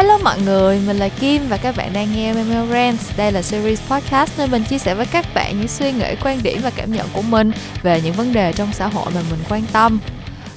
[0.00, 3.18] Hello mọi người, mình là Kim và các bạn đang nghe Memo Rants.
[3.18, 6.42] Đây là series podcast nơi mình chia sẻ với các bạn những suy nghĩ, quan
[6.42, 7.50] điểm và cảm nhận của mình
[7.82, 9.98] về những vấn đề trong xã hội mà mình quan tâm.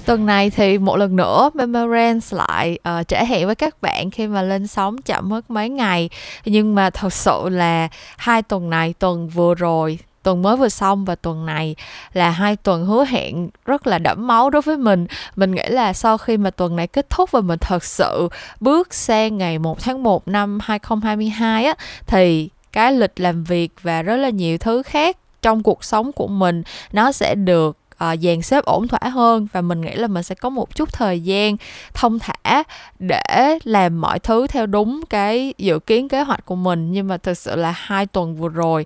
[0.05, 4.11] Tuần này thì một lần nữa Memorance lại ờ, uh, trả hẹn với các bạn
[4.11, 6.09] khi mà lên sóng chậm mất mấy ngày
[6.45, 7.87] Nhưng mà thật sự là
[8.17, 11.75] hai tuần này, tuần vừa rồi tuần mới vừa xong và tuần này
[12.13, 15.07] là hai tuần hứa hẹn rất là đẫm máu đối với mình.
[15.35, 18.93] Mình nghĩ là sau khi mà tuần này kết thúc và mình thật sự bước
[18.93, 24.15] sang ngày 1 tháng 1 năm 2022 á thì cái lịch làm việc và rất
[24.15, 28.65] là nhiều thứ khác trong cuộc sống của mình nó sẽ được uh, dàn xếp
[28.65, 31.57] ổn thỏa hơn và mình nghĩ là mình sẽ có một chút thời gian
[31.93, 32.63] thông thả
[32.99, 36.91] để làm mọi thứ theo đúng cái dự kiến kế hoạch của mình.
[36.91, 38.85] Nhưng mà thực sự là hai tuần vừa rồi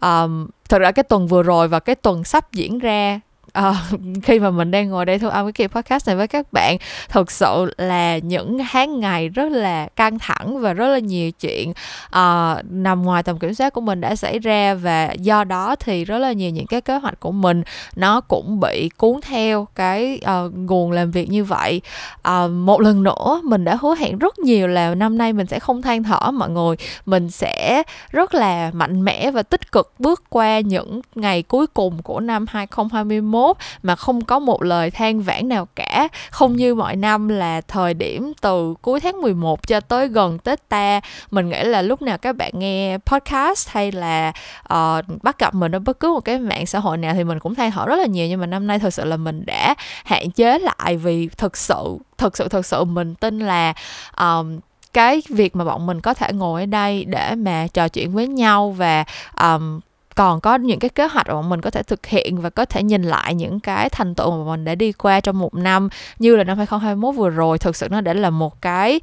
[0.00, 3.20] um, thật ra cái tuần vừa rồi và cái tuần sắp diễn ra
[3.58, 6.52] uh, khi mà mình đang ngồi đây thu âm cái kỳ podcast này với các
[6.52, 6.76] bạn
[7.08, 11.70] thực sự là những tháng ngày rất là căng thẳng và rất là nhiều chuyện
[12.06, 16.04] uh, nằm ngoài tầm kiểm soát của mình đã xảy ra và do đó thì
[16.04, 17.62] rất là nhiều những cái kế hoạch của mình
[17.96, 21.80] nó cũng bị cuốn theo cái uh, nguồn làm việc như vậy.
[22.28, 25.58] Uh, một lần nữa mình đã hứa hẹn rất nhiều là năm nay mình sẽ
[25.58, 26.76] không than thở mọi người.
[27.06, 32.02] Mình sẽ rất là mạnh mẽ và tích cực bước qua những ngày cuối cùng
[32.02, 36.08] của năm 2021 tốt mà không có một lời than vãn nào cả.
[36.30, 40.68] Không như mọi năm là thời điểm từ cuối tháng 11 cho tới gần Tết
[40.68, 41.00] ta.
[41.30, 44.32] Mình nghĩ là lúc nào các bạn nghe podcast hay là
[44.72, 47.38] uh, bắt gặp mình ở bất cứ một cái mạng xã hội nào thì mình
[47.38, 48.26] cũng than thở rất là nhiều.
[48.28, 51.98] Nhưng mà năm nay thật sự là mình đã hạn chế lại vì thực sự
[52.18, 53.74] thực sự thực sự mình tin là
[54.18, 54.60] um,
[54.92, 58.26] cái việc mà bọn mình có thể ngồi ở đây để mà trò chuyện với
[58.28, 59.04] nhau và
[59.40, 59.80] um,
[60.18, 62.82] còn có những cái kế hoạch mà mình có thể thực hiện và có thể
[62.82, 65.88] nhìn lại những cái thành tựu mà mình đã đi qua trong một năm
[66.18, 69.00] như là năm 2021 vừa rồi thực sự nó đã là một cái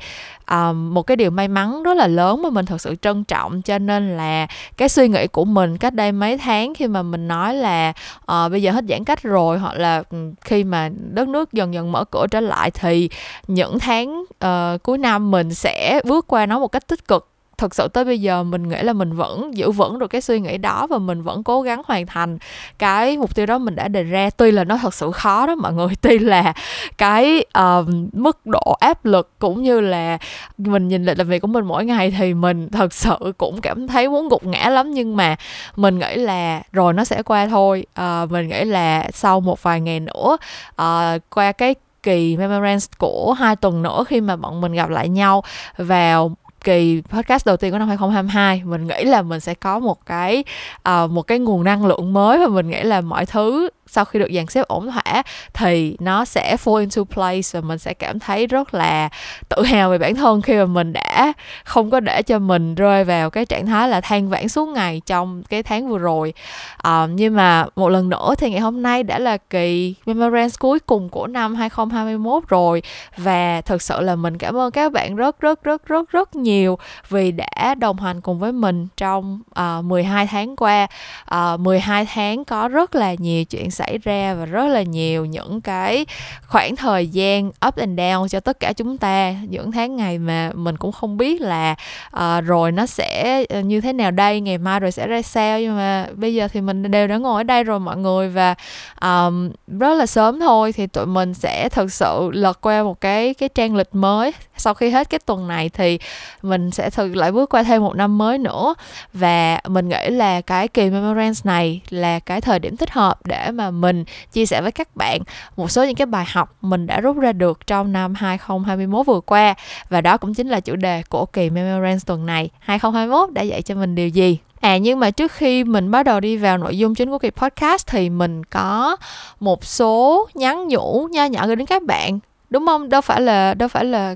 [0.52, 3.62] um, một cái điều may mắn rất là lớn mà mình thực sự trân trọng.
[3.62, 4.48] Cho nên là
[4.78, 7.94] cái suy nghĩ của mình cách đây mấy tháng khi mà mình nói là
[8.32, 11.74] uh, bây giờ hết giãn cách rồi hoặc là ừ, khi mà đất nước dần
[11.74, 13.10] dần mở cửa trở lại thì
[13.48, 17.76] những tháng uh, cuối năm mình sẽ bước qua nó một cách tích cực thực
[17.76, 20.58] sự tới bây giờ mình nghĩ là mình vẫn giữ vững được cái suy nghĩ
[20.58, 22.38] đó và mình vẫn cố gắng hoàn thành
[22.80, 24.30] cái mục tiêu đó mình đã đề ra.
[24.30, 26.54] Tuy là nó thật sự khó đó mọi người tuy là
[26.98, 30.18] cái uh, mức độ áp lực cũng như là
[30.58, 33.88] mình nhìn lại làm việc của mình mỗi ngày thì mình thật sự cũng cảm
[33.88, 34.92] thấy muốn gục ngã lắm.
[34.92, 35.36] Nhưng mà
[35.76, 37.86] mình nghĩ là rồi nó sẽ qua thôi.
[38.02, 40.38] Uh, mình nghĩ là sau một vài ngày nữa
[40.82, 45.10] uh, qua cái kỳ Memorance của hai tuần nữa khi mà bọn mình gặp lại
[45.10, 45.44] nhau
[45.78, 46.36] vào
[46.66, 50.44] kỳ podcast đầu tiên của năm 2022 mình nghĩ là mình sẽ có một cái
[50.90, 54.20] uh, một cái nguồn năng lượng mới và mình nghĩ là mọi thứ sau khi
[54.20, 55.24] được dàn xếp ổn thỏa
[55.54, 59.10] thì nó sẽ fall into place và mình sẽ cảm thấy rất là
[59.50, 61.34] tự hào về bản thân khi mà mình đã
[61.64, 65.02] không có để cho mình rơi vào cái trạng thái là than vãn suốt ngày
[65.06, 66.34] trong cái tháng vừa rồi.
[66.78, 70.80] À, nhưng mà một lần nữa thì ngày hôm nay đã là kỳ Memorance cuối
[70.80, 72.82] cùng của năm 2021 rồi
[73.18, 76.78] và thực sự là mình cảm ơn các bạn rất rất rất rất rất nhiều
[77.10, 80.88] vì đã đồng hành cùng với mình trong ờ, uh, 12 tháng qua.
[81.26, 85.26] Ờ, uh, 12 tháng có rất là nhiều chuyện xảy ra và rất là nhiều
[85.26, 86.06] những cái
[86.48, 89.36] khoảng thời gian up and down cho tất cả chúng ta.
[89.50, 91.76] Những tháng ngày mà mình cũng không biết là
[92.18, 95.60] uh, rồi nó sẽ ờ, như thế nào đây ngày mai rồi sẽ ra sao.
[95.60, 98.56] Nhưng mà bây giờ thì mình đều đã ngồi ở đây rồi mọi người và
[99.02, 103.34] um, rất là sớm thôi thì tụi mình sẽ thực sự lật qua một cái
[103.34, 106.00] cái trang lịch mới sau khi hết cái tuần này thì
[106.42, 108.76] mình sẽ thực lại bước qua thêm một năm mới nữa.
[109.14, 113.52] Và mình nghĩ là cái kỳ memorance này là cái thời điểm thích hợp để
[113.52, 115.22] mà mình chia sẻ với các bạn
[115.56, 119.22] một số những cái bài học mình đã rút ra được trong năm 2021 vừa
[119.22, 119.56] qua.
[119.90, 122.50] Và đó cũng chính là chủ đề của kỳ memorance tuần này.
[122.60, 124.38] 2021 đã dạy cho mình điều gì?
[124.62, 127.30] À nhưng mà trước khi mình bắt đầu đi vào nội dung chính của kỳ
[127.30, 128.98] podcast thì mình có
[129.40, 132.20] một số nhắn nhủ nha nhỏ gửi đến các bạn
[132.50, 132.90] đúng không?
[132.90, 134.16] Đâu phải là đâu phải là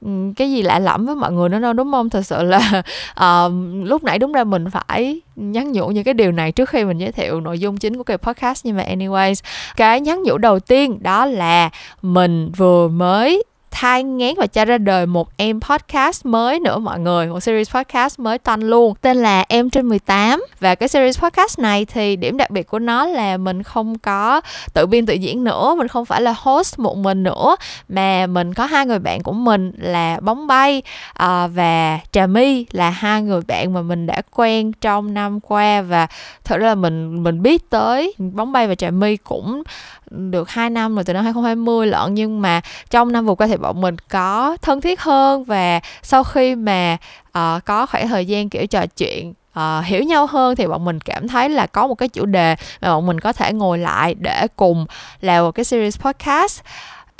[0.00, 2.10] ừ, cái gì lạ lẫm với mọi người nữa đâu đúng không?
[2.10, 2.82] Thật sự là
[3.20, 3.52] uh,
[3.84, 6.98] lúc nãy đúng ra mình phải nhắn nhủ những cái điều này trước khi mình
[6.98, 9.42] giới thiệu nội dung chính của cái podcast nhưng mà anyways.
[9.76, 11.70] Cái nhắn nhủ đầu tiên đó là
[12.02, 17.00] mình vừa mới thai ngán và cho ra đời một em podcast mới nữa mọi
[17.00, 18.94] người một series podcast mới toanh luôn.
[19.00, 22.78] Tên là em trên 18 và cái series podcast này thì điểm đặc biệt của
[22.78, 24.40] nó là mình không có
[24.74, 27.56] tự biên tự diễn nữa mình không phải là host một mình nữa
[27.88, 30.82] mà mình có hai người bạn của mình là bóng bay
[31.22, 35.82] uh, và trà my là hai người bạn mà mình đã quen trong năm qua.
[35.82, 36.06] Và
[36.44, 39.62] thật ra là mình mình biết tới bóng bay và trà my cũng
[40.10, 42.14] được 2 năm rồi từ năm 2020 lận.
[42.14, 46.24] Nhưng mà trong năm vừa qua thì bọn mình có thân thiết hơn và sau
[46.24, 46.96] khi mà
[47.28, 51.00] uh, có khoảng thời gian kiểu trò chuyện uh, hiểu nhau hơn thì bọn mình
[51.00, 54.14] cảm thấy là có một cái chủ đề mà bọn mình có thể ngồi lại
[54.14, 54.86] để cùng
[55.20, 56.62] làm một cái series podcast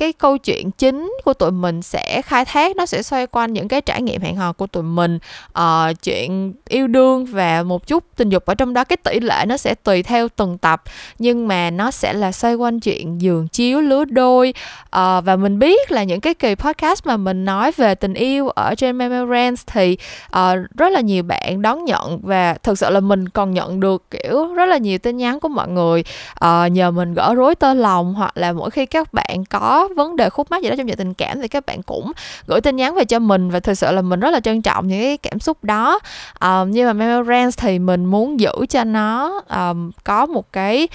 [0.00, 3.68] cái câu chuyện chính của tụi mình sẽ khai thác nó sẽ xoay quanh những
[3.68, 5.18] cái trải nghiệm hẹn hò của tụi mình.
[5.58, 9.44] Uh, chuyện yêu đương và một chút tình dục ở trong đó cái tỷ lệ
[9.46, 10.82] nó sẽ tùy theo từng tập
[11.18, 14.54] nhưng mà nó sẽ là xoay quanh chuyện giường chiếu lứa đôi.
[14.84, 18.48] Uh, và mình biết là những cái kỳ podcast mà mình nói về tình yêu
[18.48, 23.00] ở trên Memorance thì uh, rất là nhiều bạn đón nhận và thực sự là
[23.00, 26.04] mình còn nhận được kiểu rất là nhiều tin nhắn của mọi người.
[26.44, 30.16] Uh, nhờ mình gỡ rối tơ lòng hoặc là mỗi khi các bạn có vấn
[30.16, 32.12] đề khúc mắc gì đó trong chuyện tình cảm thì các bạn cũng
[32.46, 34.88] gửi tin nhắn về cho mình và thực sự là mình rất là trân trọng
[34.88, 35.98] những cái cảm xúc đó.
[36.40, 40.88] Um, nhưng mà Memorance thì mình muốn giữ cho nó um, có một cái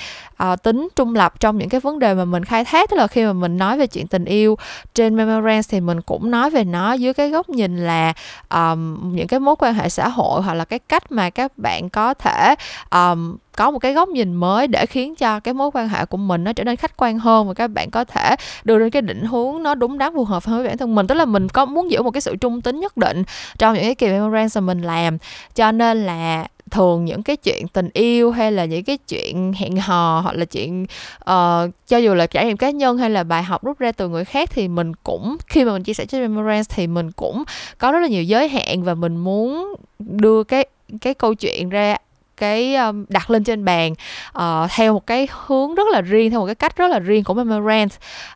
[0.44, 2.90] uh, tính trung lập trong những cái vấn đề mà mình khai thác.
[2.90, 4.58] Tức là khi mà mình nói về chuyện tình yêu
[4.94, 8.14] trên Memorance thì mình cũng nói về nó dưới cái góc nhìn là
[8.50, 11.90] um, những cái mối quan hệ xã hội hoặc là cái cách mà các bạn
[11.90, 12.56] có thể
[12.92, 16.18] um, có một cái góc nhìn mới để khiến cho cái mối quan hệ của
[16.18, 19.02] mình nó trở nên khách quan hơn và các bạn có thể đưa ra cái
[19.02, 21.08] định hướng nó đúng đắn phù hợp hơn với bản thân mình.
[21.08, 23.24] Tức là mình có muốn giữ một cái sự trung tính nhất định
[23.58, 25.18] trong những cái kỳ memorandum mà mình làm.
[25.56, 29.78] Cho nên là thường những cái chuyện tình yêu hay là những cái chuyện hẹn
[29.78, 30.84] hò hoặc là chuyện
[31.30, 34.10] uh, cho dù là trải nghiệm cá nhân hay là bài học rút ra từ
[34.10, 37.44] người khác thì mình cũng khi mà mình chia sẻ trên Memorance thì mình cũng
[37.78, 40.66] có rất là nhiều giới hạn và mình muốn đưa cái
[41.02, 41.98] cái câu chuyện ra
[42.38, 43.94] cái um, đặt lên trên bàn
[44.38, 47.24] uh, theo một cái hướng rất là riêng theo một cái cách rất là riêng
[47.24, 47.94] của Memorand.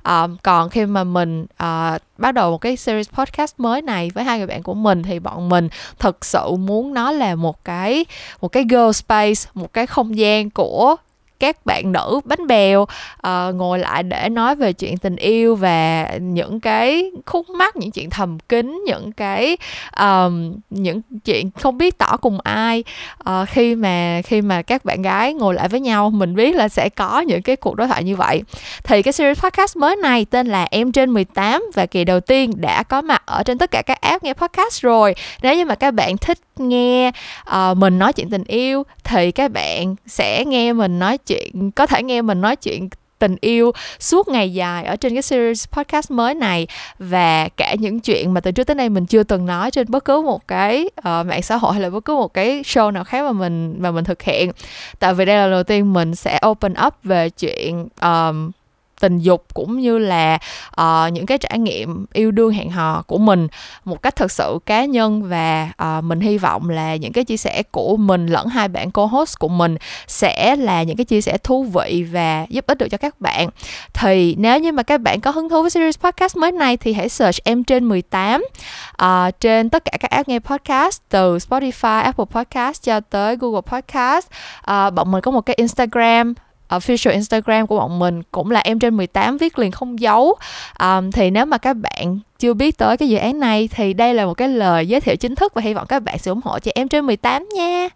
[0.09, 4.23] Uh, còn khi mà mình uh, bắt đầu một cái series podcast mới này với
[4.23, 5.69] hai người bạn của mình thì bọn mình
[5.99, 8.05] thực sự muốn nó là một cái
[8.41, 10.95] một cái girl space một cái không gian của
[11.39, 16.09] các bạn nữ bánh bèo uh, ngồi lại để nói về chuyện tình yêu và
[16.21, 19.57] những cái khúc mắc những chuyện thầm kín những cái
[20.00, 22.83] um, những chuyện không biết tỏ cùng ai.
[23.30, 26.69] Uh, khi mà khi mà các bạn gái ngồi lại với nhau mình biết là
[26.69, 28.42] sẽ có những cái cuộc đối thoại như vậy.
[28.83, 32.53] Thì cái series podcast mới này tên là em trên 18 và kỳ đầu tiên
[32.56, 35.15] đã có mặt ở trên tất cả các app nghe podcast rồi.
[35.42, 37.12] Nếu như mà các bạn thích nghe
[37.50, 41.85] uh, mình nói chuyện tình yêu thì các bạn sẽ nghe mình nói chuyện có
[41.85, 42.89] thể nghe mình nói chuyện
[43.19, 46.67] tình yêu suốt ngày dài ở trên cái series podcast mới này
[46.99, 50.05] và cả những chuyện mà từ trước tới nay mình chưa từng nói trên bất
[50.05, 53.03] cứ một cái uh, mạng xã hội hay là bất cứ một cái show nào
[53.03, 54.51] khác mà mình mà mình thực hiện.
[54.99, 58.51] Tại vì đây là lần đầu tiên mình sẽ open up về chuyện um,
[58.99, 60.39] tình dục cũng như là
[60.81, 63.47] uh, những cái trải nghiệm yêu đương hẹn hò của mình
[63.85, 67.37] một cách thật sự cá nhân và uh, mình hy vọng là những cái chia
[67.37, 71.37] sẻ của mình lẫn hai bạn co-host của mình sẽ là những cái chia sẻ
[71.43, 73.49] thú vị và giúp ích được cho các bạn.
[73.93, 76.93] Thì nếu như mà các bạn có hứng thú với series podcast mới này thì
[76.93, 78.49] hãy search em trên 18 uh,
[78.97, 83.61] ờ, trên tất cả các app nghe podcast từ Spotify, Apple Podcast cho tới Google
[83.61, 84.27] Podcast.
[84.71, 86.33] Uh, bọn mình có một cái Instagram
[86.69, 90.25] Ờ, official Instagram của bọn mình cũng là em trên 18 viết liền không giấu
[90.25, 90.36] um,
[90.77, 94.13] ờ, thì nếu mà các bạn chưa biết tới cái dự án này thì đây
[94.13, 96.42] là một cái lời giới thiệu chính thức và hy vọng các bạn sẽ ủng
[96.44, 97.89] hộ cho em trên 18 nha.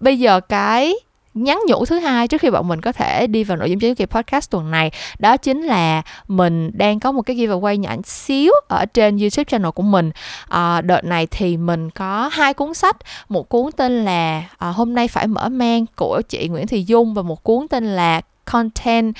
[0.00, 0.94] Bây giờ cái
[1.42, 3.94] nhắn nhủ thứ hai trước khi bọn mình có thể đi vào nội dung chính
[3.94, 4.90] của podcast tuần này.
[5.18, 9.70] Đó chính là mình đang có một cái giveaway nhỏ xíu ở trên youtube channel
[9.70, 10.10] của mình.
[10.48, 12.96] À, đợt này thì mình có hai cuốn sách.
[13.28, 17.14] Một cuốn tên là à, hôm nay phải mở mang của chị nguyễn thị dung
[17.14, 19.14] và một cuốn tên là content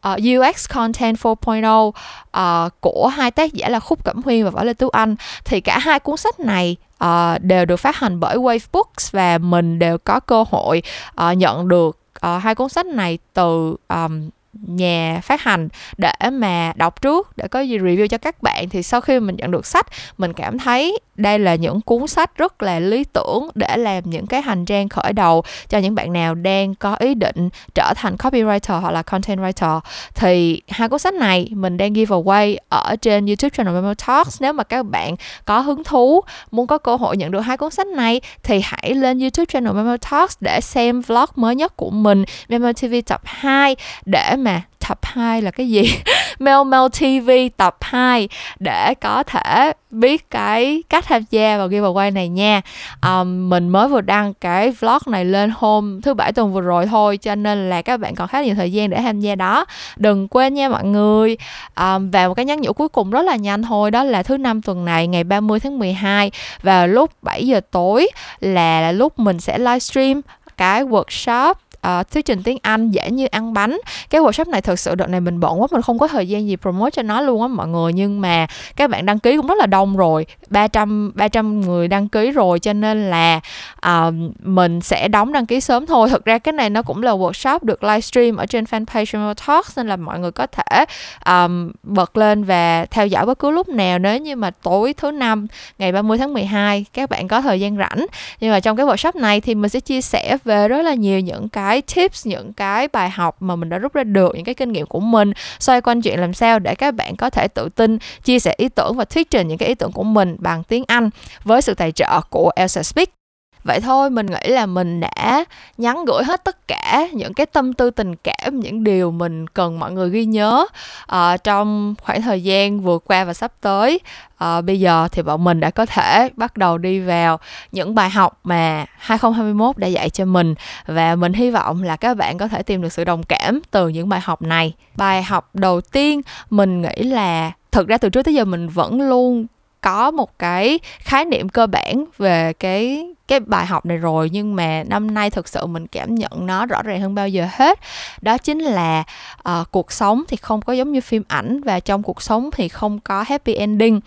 [0.00, 4.50] ờ, uh, UX Content 4.0 uh, của hai tác giả là Khúc Cẩm Huyên và
[4.50, 5.16] Võ Lê Tú Anh.
[5.44, 9.38] Thì cả hai cuốn sách này uh, đều được phát hành bởi Wave Books và
[9.38, 10.82] mình đều có cơ hội
[11.30, 14.30] uh, nhận được uh, hai cuốn sách này từ um,
[14.66, 18.68] nhà phát hành để mà đọc trước, để có gì review cho các bạn.
[18.68, 19.86] Thì sau khi mình nhận được sách,
[20.18, 24.26] mình cảm thấy đây là những cuốn sách rất là lý tưởng để làm những
[24.26, 28.16] cái hành trang khởi đầu cho những bạn nào đang có ý định trở thành
[28.16, 29.80] copywriter hoặc là content writer.
[30.14, 34.42] Thì hai cuốn sách này mình đang giveaway ở trên YouTube channel Memo Talks.
[34.42, 37.70] Nếu mà các bạn có hứng thú, muốn có cơ hội nhận được hai cuốn
[37.70, 41.90] sách này, thì hãy lên YouTube channel Memo Talks để xem vlog mới nhất của
[41.90, 44.47] mình, Memo TV tập 2 để mà
[44.88, 45.82] tập 2 là cái gì?
[46.38, 48.28] Mel Mel TV tập 2
[48.58, 52.60] để có thể biết cái cách tham gia vào giveaway này nha.
[53.02, 56.86] Um, mình mới vừa đăng cái vlog này lên hôm thứ bảy tuần vừa rồi
[56.86, 59.64] thôi cho nên là các bạn còn khá nhiều thời gian để tham gia đó.
[59.96, 61.36] Đừng quên nha mọi người.
[61.80, 64.36] Um, và một cái nhắn nhủ cuối cùng rất là nhanh thôi đó là thứ
[64.36, 66.30] năm tuần này ngày 30 tháng 12
[66.62, 68.08] vào lúc 7 giờ tối
[68.40, 70.20] là lúc mình sẽ livestream
[70.56, 71.54] cái workshop
[71.86, 73.78] uh, thuyết trình tiếng Anh dễ như ăn bánh.
[74.10, 76.48] Cái workshop này thực sự đợt này mình bận quá mình không có thời gian
[76.48, 77.92] gì promote cho nó luôn á mọi người.
[77.92, 82.08] Nhưng mà các bạn đăng ký cũng rất là đông rồi 300 300 người đăng
[82.08, 82.58] ký rồi.
[82.58, 83.40] Cho nên là
[83.86, 86.08] uh, mình sẽ đóng đăng ký sớm thôi.
[86.10, 89.78] Thực ra cái này nó cũng là workshop được livestream ở trên fanpage Remote Talks
[89.78, 90.84] nên là mọi người có thể
[91.26, 93.98] um, bật lên và theo dõi bất cứ lúc nào.
[93.98, 95.46] Nếu như mà tối thứ năm
[95.78, 98.06] ngày 30 tháng 12 các bạn có thời gian rảnh.
[98.40, 101.20] Nhưng mà trong cái workshop này thì mình sẽ chia sẻ về rất là nhiều
[101.20, 104.44] những cái cái tips, những cái bài học mà mình đã rút ra được, những
[104.44, 105.32] cái kinh nghiệm của mình.
[105.58, 108.68] Xoay quanh chuyện làm sao để các bạn có thể tự tin, chia sẻ ý
[108.68, 111.10] tưởng và thuyết trình những cái ý tưởng của mình bằng tiếng Anh
[111.44, 113.17] với sự tài trợ của Elsa Speak
[113.64, 115.44] vậy thôi mình nghĩ là mình đã
[115.78, 119.78] nhắn gửi hết tất cả những cái tâm tư tình cảm những điều mình cần
[119.78, 120.66] mọi người ghi nhớ
[121.12, 124.00] uh, trong khoảng thời gian vừa qua và sắp tới.
[124.44, 127.38] Uh, bây giờ thì bọn mình đã có thể bắt đầu đi vào
[127.72, 130.54] những bài học mà 2021 đã dạy cho mình.
[130.86, 133.88] Và mình hy vọng là các bạn có thể tìm được sự đồng cảm từ
[133.88, 134.74] những bài học này.
[134.96, 139.00] Bài học đầu tiên mình nghĩ là thực ra từ trước tới giờ mình vẫn
[139.00, 139.46] luôn
[139.80, 144.56] có một cái khái niệm cơ bản về cái cái bài học này rồi nhưng
[144.56, 147.78] mà năm nay thực sự mình cảm nhận nó rõ ràng hơn bao giờ hết.
[148.22, 149.04] Đó chính là
[149.48, 152.68] uh, cuộc sống thì không có giống như phim ảnh và trong cuộc sống thì
[152.68, 154.00] không có happy ending.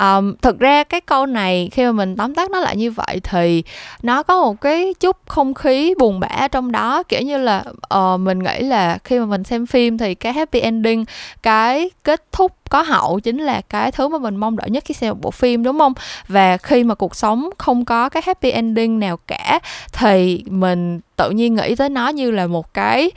[0.00, 3.20] Um, thực ra cái câu này khi mà mình tóm tắt nó lại như vậy
[3.22, 3.62] thì
[4.02, 7.02] nó có một cái chút không khí buồn bã trong đó.
[7.02, 10.60] Kiểu như là uh, mình nghĩ là khi mà mình xem phim thì cái happy
[10.60, 11.04] ending
[11.42, 14.94] cái kết thúc có hậu chính là cái thứ mà mình mong đợi nhất khi
[14.94, 15.92] xem một bộ phim đúng không?
[16.28, 19.58] Và khi mà cuộc sống không có cái happy ending nào cả
[19.92, 23.10] thì mình tự nhiên nghĩ tới nó như là một cái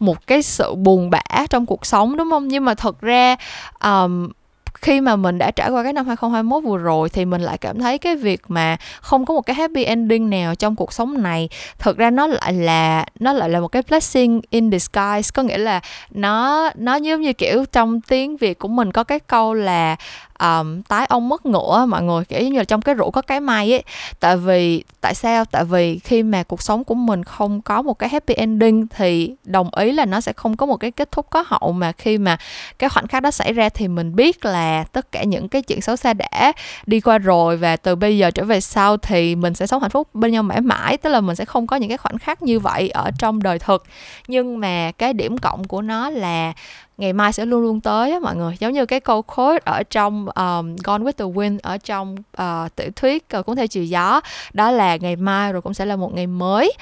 [0.00, 2.48] một cái sự buồn bã trong cuộc sống đúng không?
[2.48, 3.36] Nhưng mà thật ra
[3.84, 4.28] um,
[4.74, 7.78] khi mà mình đã trải qua cái năm 2021 vừa rồi thì mình lại cảm
[7.78, 11.48] thấy cái việc mà không có một cái happy ending nào trong cuộc sống này
[11.78, 15.30] thực ra nó lại là nó lại là một cái blessing in disguise.
[15.34, 19.18] Có nghĩa là nó nó giống như kiểu trong tiếng Việt của mình có cái
[19.20, 19.96] câu là
[20.38, 23.40] um, tái ông mất ngựa mọi người kiểu như là trong cái rượu có cái
[23.40, 23.82] may ấy.
[24.20, 25.44] Tại vì tại sao?
[25.44, 29.34] Tại vì khi mà cuộc sống của mình không có một cái happy ending thì
[29.44, 31.72] đồng ý là nó sẽ không có một cái kết thúc có hậu.
[31.72, 32.36] Mà khi mà
[32.78, 35.80] cái khoảnh khắc đó xảy ra thì mình biết là tất cả những cái chuyện
[35.80, 36.52] xấu xa đã
[36.86, 37.56] đi qua rồi.
[37.56, 40.42] Và từ bây giờ trở về sau thì mình sẽ sống hạnh phúc bên nhau
[40.42, 40.96] mãi mãi.
[40.96, 43.58] Tức là mình sẽ không có những cái khoảnh khắc như vậy ở trong đời
[43.58, 43.84] thực.
[44.28, 46.52] Nhưng mà cái điểm cộng của nó là
[46.98, 48.56] ngày mai sẽ luôn luôn tới á mọi người.
[48.58, 52.76] Giống như cái câu quote ở trong um, Gone with the Wind ở trong uh,
[52.76, 54.20] tiểu thuyết uh, cuốn theo chiều gió
[54.52, 56.72] đó là ngày mai rồi cũng sẽ là một ngày mới.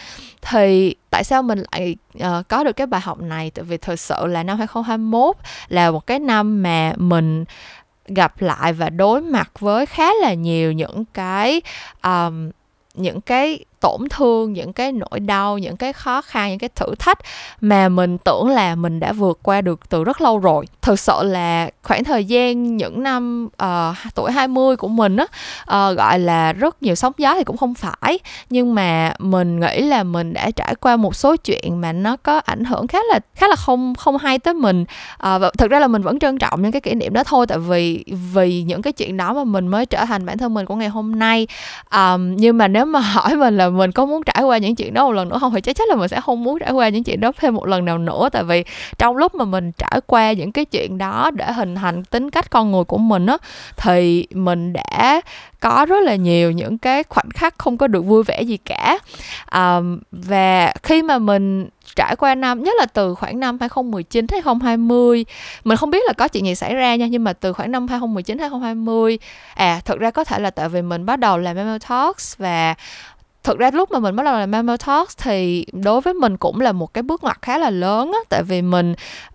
[0.43, 3.51] Thì tại sao mình lại uh, có được cái bài học này?
[3.51, 5.37] Tại vì thực sự là năm 2021
[5.69, 7.45] là một cái năm mà mình
[8.07, 11.63] gặp lại và đối mặt với khá là nhiều những cái
[12.03, 12.51] um,
[12.95, 16.95] những cái tổn thương những cái nỗi đau những cái khó khăn những cái thử
[16.99, 17.19] thách
[17.61, 20.67] mà mình tưởng là mình đã vượt qua được từ rất lâu rồi.
[20.83, 25.25] Thực sự là khoảng thời gian những năm uh, tuổi 20 của mình á
[25.63, 28.19] uh, gọi là rất nhiều sóng gió thì cũng không phải.
[28.51, 32.39] Nhưng mà mình nghĩ là mình đã trải qua một số chuyện mà nó có
[32.45, 34.83] ảnh hưởng khá là khá là không không hay tới mình.
[34.83, 37.47] Uh, và thực ra là mình vẫn trân trọng những cái kỷ niệm đó thôi
[37.47, 40.67] tại vì vì những cái chuyện đó mà mình mới trở thành bản thân mình
[40.67, 41.47] của ngày hôm nay.
[41.93, 44.95] Um, nhưng mà nếu mà hỏi mình là mình có muốn trải qua những chuyện
[44.95, 45.55] đó một lần nữa không?
[45.55, 47.67] Thì chắc chắn là mình sẽ không muốn trải qua những chuyện đó thêm một
[47.67, 48.29] lần nào nữa.
[48.33, 48.65] Tại vì
[48.99, 52.51] trong lúc mà mình trải qua những cái chuyện đó để hình thành tính cách
[52.51, 53.37] con người của mình á
[53.77, 55.21] thì mình đã
[55.61, 58.99] có rất là nhiều những cái khoảnh khắc không có được vui vẻ gì cả.
[59.47, 59.81] À,
[60.13, 65.25] và khi mà mình trải qua năm nhất là từ khoảng năm 2019 2020
[65.65, 67.89] mình không biết là có chuyện gì xảy ra nha nhưng mà từ khoảng năm
[67.89, 69.19] 2019 2020
[69.55, 72.75] à thực ra có thể là tại vì mình bắt đầu làm ML Talks và
[73.45, 76.61] thực ra lúc mà mình bắt đầu làm Memo Talks thì đối với mình cũng
[76.61, 78.19] là một cái bước ngoặt khá là lớn á.
[78.29, 78.95] Tại vì mình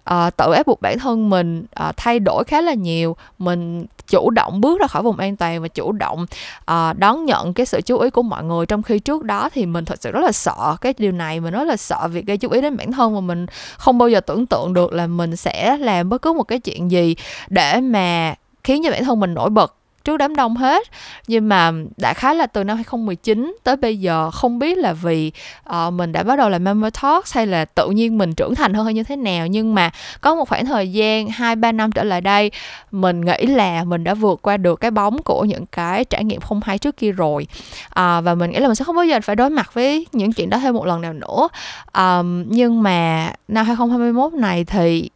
[0.10, 3.16] uh, tự ép buộc bản thân mình uh, thay đổi khá là nhiều.
[3.38, 6.26] Mình chủ động bước ra khỏi vùng an toàn và chủ động
[6.72, 8.66] uh, đón nhận cái sự chú ý của mọi người.
[8.66, 11.40] Trong khi trước đó thì mình thật sự rất là sợ cái điều này.
[11.40, 13.46] Mình rất là sợ việc gây chú ý đến bản thân và mình
[13.78, 16.92] không bao giờ tưởng tượng được là mình sẽ làm bất cứ một cái chuyện
[16.92, 17.16] gì
[17.48, 20.88] để mà khiến cho bản thân mình nổi bật trước đám đông hết.
[21.28, 25.32] Nhưng mà đã khá là từ năm 2019 tới bây giờ không biết là vì
[25.70, 28.74] uh, mình đã bắt đầu làm member talks hay là tự nhiên mình trưởng thành
[28.74, 29.48] hơn hay như thế nào.
[29.48, 29.92] Nhưng mà
[30.22, 32.52] có một khoảng thời gian hai ba năm trở lại đây
[32.92, 36.42] mình nghĩ là mình đã vượt qua được cái bóng của những cái trải nghiệm
[36.42, 37.48] không hay trước kia rồi.
[37.86, 40.34] Uh, và mình nghĩ là mình sẽ không bao giờ phải đối mặt với những
[40.34, 41.48] chuyện đó thêm một lần nào nữa.
[41.94, 45.10] Um, nhưng mà năm 2021 này thì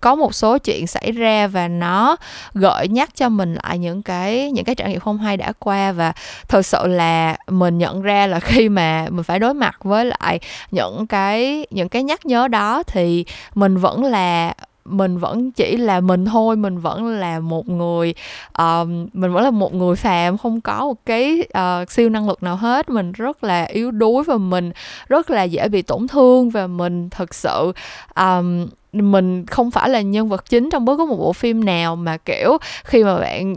[0.00, 2.16] có một số chuyện xảy ra và nó
[2.54, 5.92] gợi nhắc cho mình lại những cái những cái trải nghiệm không hay đã qua.
[5.92, 6.12] Và
[6.48, 10.40] thật sự là mình nhận ra là khi mà mình phải đối mặt với lại
[10.70, 13.24] những cái những cái nhắc nhớ đó thì
[13.54, 16.56] mình vẫn là mình vẫn chỉ là mình thôi.
[16.56, 18.14] Mình vẫn là một người
[18.62, 22.42] uh, mình vẫn là một người phàm không có một cái uh, siêu năng lực
[22.42, 22.90] nào hết.
[22.90, 24.72] Mình rất là yếu đuối và mình
[25.08, 26.50] rất là dễ bị tổn thương.
[26.50, 27.72] Và mình thật sự
[28.16, 31.96] um, mình không phải là nhân vật chính trong bất cứ một bộ phim nào
[31.96, 33.54] mà kiểu khi mà bạn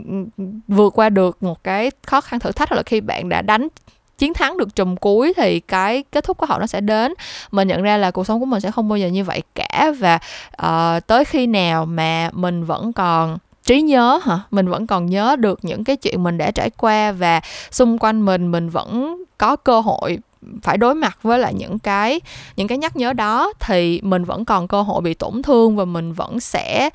[0.68, 3.68] vượt qua được một cái khó khăn thử thách hoặc là khi bạn đã đánh
[4.18, 7.14] chiến thắng được trùm cuối thì cái kết thúc của họ nó sẽ đến.
[7.50, 9.92] Mình nhận ra là cuộc sống của mình sẽ không bao giờ như vậy cả
[9.98, 10.18] và
[10.62, 14.38] uh, tới khi nào mà mình vẫn còn trí nhớ hả?
[14.50, 18.24] Mình vẫn còn nhớ được những cái chuyện mình đã trải qua và xung quanh
[18.24, 20.18] mình mình vẫn có cơ hội
[20.62, 22.20] phải đối mặt với lại những cái
[22.56, 25.84] những cái nhắc nhớ đó, thì mình vẫn còn cơ hội bị tổn thương và
[25.84, 26.90] mình vẫn sẽ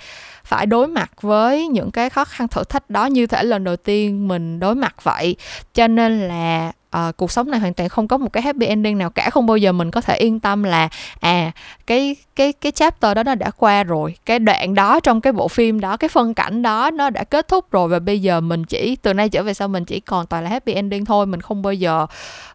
[0.49, 3.75] phải đối mặt với những cái khó khăn thử thách đó như thể lần đầu
[3.75, 5.35] tiên mình đối mặt vậy.
[5.73, 8.97] Cho nên là uh, cuộc sống này hoàn toàn không có một cái happy ending
[8.97, 9.29] nào cả.
[9.29, 10.89] Không bao giờ mình có thể yên tâm là
[11.19, 11.51] à
[11.87, 14.15] cái cái cái chapter đó nó đã qua rồi.
[14.25, 17.47] Cái đoạn đó trong cái bộ phim đó cái phân cảnh đó nó đã kết
[17.47, 20.25] thúc rồi và bây giờ mình chỉ từ nay trở về sau mình chỉ còn
[20.25, 21.25] toàn là happy ending thôi.
[21.25, 22.05] Mình không bao giờ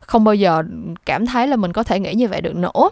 [0.00, 0.62] không bao giờ
[1.06, 2.90] cảm thấy là mình có thể nghĩ như vậy được nữa.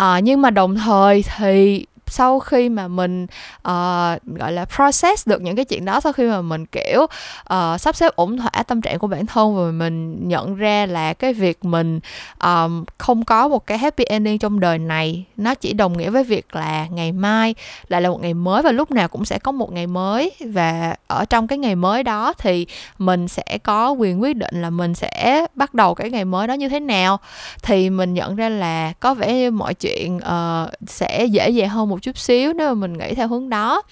[0.00, 5.42] Uh, nhưng mà đồng thời thì sau khi mà mình uh, gọi là process được
[5.42, 8.80] những cái chuyện đó sau khi mà mình kiểu uh, sắp xếp ổn thỏa tâm
[8.80, 12.00] trạng của bản thân và mình nhận ra là cái việc mình
[12.44, 16.24] um, không có một cái happy ending trong đời này nó chỉ đồng nghĩa với
[16.24, 17.54] việc là ngày mai
[17.88, 20.30] lại là một ngày mới và lúc nào cũng sẽ có một ngày mới.
[20.40, 22.66] Và ở trong cái ngày mới đó thì
[22.98, 26.54] mình sẽ có quyền quyết định là mình sẽ bắt đầu cái ngày mới đó
[26.54, 27.20] như thế nào.
[27.62, 31.88] Thì mình nhận ra là có vẻ như mọi chuyện uh, sẽ dễ dàng hơn
[31.88, 33.82] một một chút xíu nếu mà mình nghĩ theo hướng đó.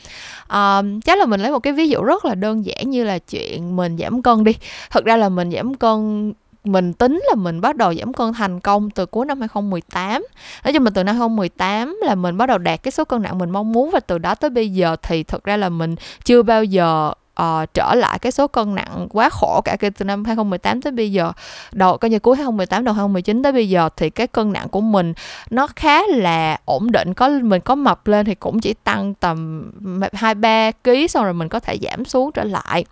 [0.49, 3.19] Um, chắc là mình lấy một cái ví dụ rất là đơn giản như là
[3.19, 4.53] chuyện mình giảm cân đi.
[4.91, 6.33] Thực ra là mình giảm cân
[6.65, 10.25] mình tính là mình bắt đầu giảm cân thành công từ cuối năm 2018
[10.65, 13.39] Nói chung là từ năm 2018 là mình bắt đầu đạt cái số cân nặng
[13.39, 16.43] mình mong muốn Và từ đó tới bây giờ thì thực ra là mình chưa
[16.43, 20.25] bao giờ uh, trở lại cái số cân nặng quá khổ cả kể từ năm
[20.25, 21.33] 2018 tới bây giờ.
[21.73, 24.81] Đầu coi như cuối 2018 đầu 2019 tới bây giờ thì cái cân nặng của
[24.81, 25.13] mình
[25.51, 29.71] nó khá là ổn định có mình có mập lên thì cũng chỉ tăng tầm
[30.13, 32.85] hai ba kg xong rồi mình có thể giảm xuống trở lại.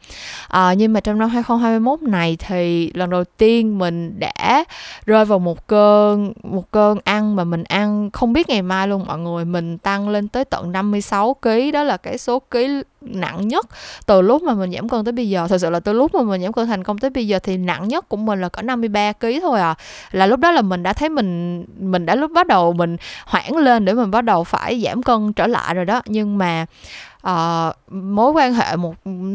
[0.52, 4.64] Uh, nhưng mà trong năm 2021 này thì lần đầu tiên mình đã
[5.06, 9.04] rơi vào một cơn một cơn ăn mà mình ăn không biết ngày mai luôn
[9.06, 9.44] mọi người.
[9.44, 13.66] Mình tăng lên tới tận 56 kg đó là cái số ký nặng nhất.
[14.06, 16.22] Từ lúc mà mình giảm cân tới bây giờ, thật sự là từ lúc mà
[16.22, 18.62] mình giảm cân thành công tới bây giờ thì nặng nhất của mình là có
[18.62, 19.74] 53 kg thôi à.
[20.12, 23.56] Là lúc đó là mình đã thấy mình mình đã lúc bắt đầu mình hoảng
[23.56, 26.02] lên để mình bắt đầu phải giảm cân trở lại rồi đó.
[26.06, 26.66] Nhưng mà
[27.26, 28.94] uh, mối quan hệ một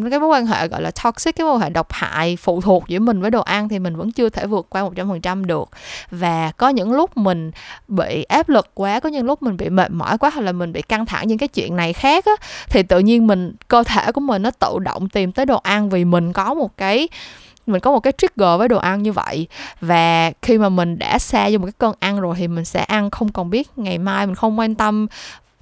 [0.09, 2.87] cái mối quan hệ gọi là toxic cái mối quan hệ độc hại phụ thuộc
[2.87, 5.21] giữa mình với đồ ăn thì mình vẫn chưa thể vượt qua một trăm phần
[5.21, 5.69] trăm được.
[6.11, 7.51] Và có những lúc mình
[7.87, 10.73] bị áp lực quá có những lúc mình bị mệt mỏi quá hoặc là mình
[10.73, 12.33] bị căng thẳng những cái chuyện này khác á
[12.69, 15.89] thì tự nhiên mình cơ thể của mình nó tự động tìm tới đồ ăn
[15.89, 17.07] vì mình có một cái
[17.67, 19.47] mình có một cái trigger với đồ ăn như vậy.
[19.81, 22.83] Và khi mà mình đã xa vô một cái cơn ăn rồi thì mình sẽ
[22.83, 25.07] ăn không còn biết ngày mai mình không quan tâm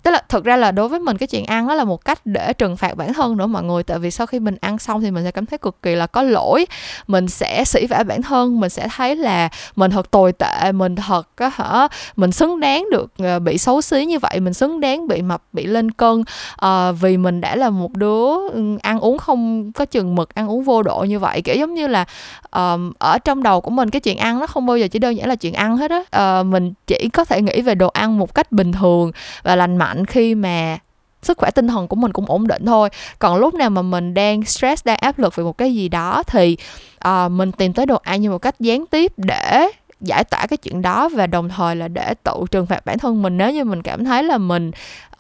[0.04, 2.26] tức là thực ra là đối với mình cái chuyện ăn đó là một cách
[2.26, 3.84] để trừng phạt bản thân nữa mọi người.
[3.84, 6.08] Tại vì sau khi mình ăn xong thì mình sẽ cảm thấy cực kỳ là
[6.08, 6.66] có lỗi.
[7.08, 10.96] Mình sẽ sỉ vả bản thân mình sẽ thấy là mình thật tồi tệ mình
[10.96, 14.80] thật có hả mình xứng đáng được ờ, bị xấu xí như vậy mình xứng
[14.80, 16.24] đáng bị mập bị lên cân.
[16.58, 18.34] À, vì mình đã là một đứa
[18.82, 21.88] ăn uống không có chừng mực ăn uống vô độ như vậy kiểu giống như
[21.88, 22.06] là
[22.52, 25.18] um, ở trong đầu của mình cái chuyện ăn nó không bao giờ chỉ đơn
[25.18, 26.40] giản là chuyện ăn hết á.
[26.40, 29.12] Uh, mình chỉ có thể nghĩ về đồ ăn một cách bình thường
[29.44, 30.78] và lành mạnh mạnh khi mà
[31.22, 32.90] sức khỏe tinh thần của mình cũng ổn định thôi.
[33.20, 36.24] Còn lúc nào mà mình đang stress đang áp lực về một cái gì đó
[36.28, 36.58] thì
[37.08, 39.70] uh, mình tìm tới đồ ăn như một cách gián tiếp để
[40.04, 43.22] giải tỏa cái chuyện đó và đồng thời là để tự trừng phạt bản thân
[43.22, 43.38] mình.
[43.38, 44.72] Nếu như mình cảm thấy là mình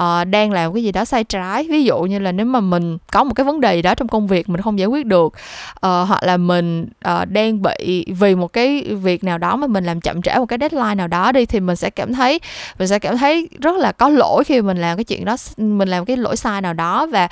[0.03, 2.97] uh, đang làm cái gì đó sai trái ví dụ như là nếu mà mình
[3.11, 5.25] có một cái vấn đề gì đó trong công việc mình không giải quyết được
[5.25, 5.33] uh,
[5.81, 10.01] hoặc là mình uh, đang bị vì một cái việc nào đó mà mình làm
[10.01, 12.39] chậm trễ một cái deadline nào đó đi thì mình sẽ cảm thấy
[12.79, 15.89] mình sẽ cảm thấy rất là có lỗi khi mình làm cái chuyện đó mình
[15.89, 17.07] làm cái lỗi sai nào đó.
[17.11, 17.27] Và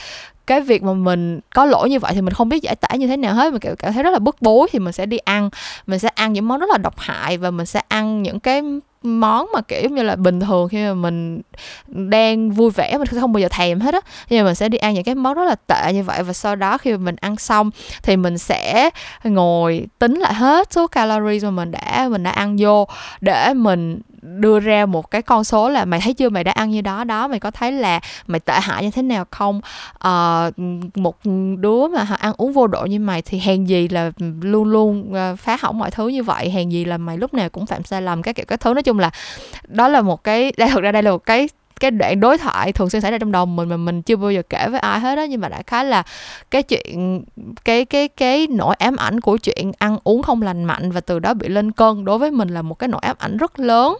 [0.51, 3.07] cái việc mà mình có lỗi như vậy thì mình không biết giải tỏa như
[3.07, 3.53] thế nào hết.
[3.53, 5.49] Mình cảm thấy rất là bức bối thì mình sẽ đi ăn.
[5.87, 8.61] Mình sẽ ăn những món rất là độc hại và mình sẽ ăn những cái
[9.03, 11.41] món mà, kiểu như là bình thường khi mà mình
[11.87, 14.01] đang vui vẻ, mình không bao giờ thèm hết á.
[14.29, 16.33] Nhưng mà mình sẽ đi ăn những cái món rất là tệ như vậy và
[16.33, 17.71] sau đó khi mà mình ăn xong
[18.03, 18.89] thì mình sẽ
[19.23, 22.87] ngồi tính lại hết số calories mà mình đã mình đã ăn vô
[23.21, 26.29] để mình đưa ra một cái con số là mày thấy chưa?
[26.29, 29.01] Mày đã ăn như đó đó mày có thấy là mày tệ hại như thế
[29.01, 29.61] nào không?
[29.99, 30.49] À,
[30.95, 31.15] một
[31.57, 35.35] đứa mà ăn uống vô độ như mày thì hèn gì là luôn luôn ờ,
[35.35, 38.01] phá hỏng mọi thứ như vậy hèn gì là mày lúc nào cũng phạm sai
[38.01, 38.73] lầm các kiểu các thứ.
[38.73, 39.11] Nói chung là
[39.67, 41.49] đó là một cái đây thực ra đây là một cái
[41.81, 44.31] cái đoạn đối thoại thường xuyên xảy ra trong đầu mình mà mình chưa bao
[44.31, 46.03] giờ kể với ai hết đó nhưng mà đã khá là
[46.51, 47.23] cái chuyện
[47.65, 51.19] cái cái cái nỗi ám ảnh của chuyện ăn uống không lành mạnh và từ
[51.19, 53.97] đó bị lên cân đối với mình là một cái nỗi ám ảnh rất lớn.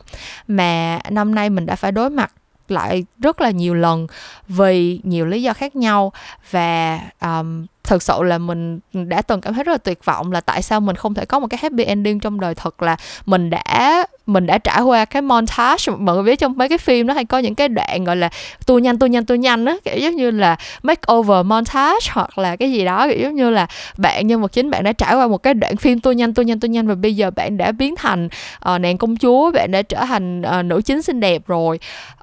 [0.47, 2.31] Mà năm nay mình đã phải đối mặt
[2.67, 4.07] lại rất là nhiều lần
[4.47, 6.11] vì nhiều lý do khác nhau
[6.51, 10.41] và um, thực sự là mình đã từng cảm thấy rất là tuyệt vọng là
[10.41, 13.49] tại sao mình không thể có một cái happy ending trong đời thật là mình
[13.49, 17.13] đã mình đã trải qua cái montage mọi người biết trong mấy cái phim nó
[17.13, 18.29] hay có những cái đoạn gọi là
[18.65, 22.37] tua nhanh tua nhanh tua nhanh á kiểu giống như là make over montage hoặc
[22.37, 23.67] là cái gì đó kiểu giống như là
[23.97, 26.41] bạn nhân vật chính bạn đã trải qua một cái đoạn phim tua nhanh tua
[26.41, 28.29] nhanh tua nhanh và bây giờ bạn đã biến thành
[28.73, 31.79] uh, nàng công chúa bạn đã trở thành uh, nữ chính xinh đẹp rồi.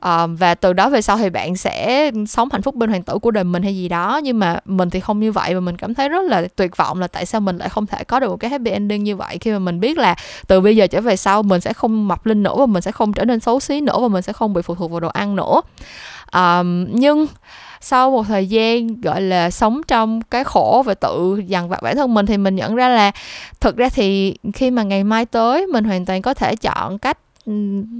[0.07, 3.19] Uh, và từ đó về sau thì bạn sẽ sống hạnh phúc bên hoàng tử
[3.19, 4.21] của đời mình hay gì đó.
[4.23, 7.01] Nhưng mà mình thì không như vậy và mình cảm thấy rất là tuyệt vọng
[7.01, 9.39] là tại sao mình lại không thể có được một cái happy ending như vậy
[9.41, 10.17] khi mà mình biết là
[10.47, 12.93] từ bây giờ trở về sau mình sẽ không mập lên nữa và mình sẽ
[12.93, 15.09] không trở nên xấu xí nữa và mình sẽ không bị phụ thuộc vào đồ
[15.09, 15.61] ăn nữa.
[16.33, 17.27] Um, nhưng
[17.81, 21.97] sau một thời gian gọi là sống trong cái khổ và tự dằn vặt bản
[21.97, 23.13] thân mình thì mình nhận ra là
[23.61, 27.19] thực ra thì khi mà ngày mai tới mình hoàn toàn có thể chọn cách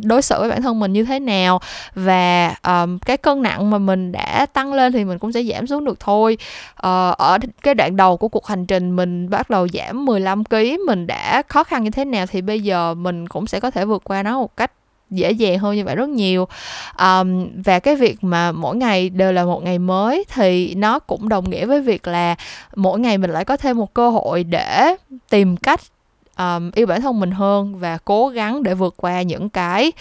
[0.03, 1.61] đối xử với bản thân mình như thế nào
[1.95, 5.67] và um, cái cân nặng mà mình đã tăng lên thì mình cũng sẽ giảm
[5.67, 6.39] xuống được thôi.
[6.73, 10.87] Uh, ở cái đoạn đầu của cuộc hành trình mình bắt đầu giảm 15 kg
[10.87, 13.85] mình đã khó khăn như thế nào thì bây giờ mình cũng sẽ có thể
[13.85, 14.73] vượt qua nó một cách
[15.11, 16.49] dễ dàng hơn như vậy rất nhiều.
[16.99, 21.29] Um, và cái việc mà mỗi ngày đều là một ngày mới thì nó cũng
[21.29, 22.35] đồng nghĩa với việc là
[22.77, 24.97] mỗi ngày mình lại có thêm một cơ hội để
[25.31, 25.81] tìm cách
[26.39, 29.93] um, yêu bản thân mình hơn và cố gắng để vượt qua những cái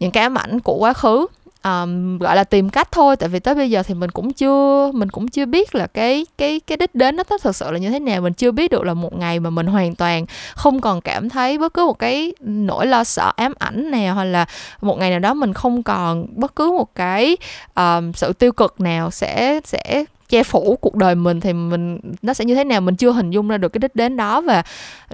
[0.00, 1.26] những cái ám ảnh của quá khứ.
[1.64, 4.92] Um, gọi là tìm cách thôi tại vì tới bây giờ thì mình cũng chưa
[4.94, 7.90] mình cũng chưa biết là cái cái cái đích đến nó thật sự là như
[7.90, 8.20] thế nào.
[8.20, 11.58] Mình chưa biết được là một ngày mà mình hoàn toàn không còn cảm thấy
[11.58, 14.46] bất cứ một cái nỗi lo sợ ám ảnh nào hoặc là
[14.80, 17.36] một ngày nào đó mình không còn bất cứ một cái
[17.74, 20.04] um, sự tiêu cực nào sẽ sẽ
[20.34, 22.80] che phủ cuộc đời mình thì mình, nó sẽ như thế nào?
[22.80, 24.62] Mình chưa hình dung ra được cái đích đến đó và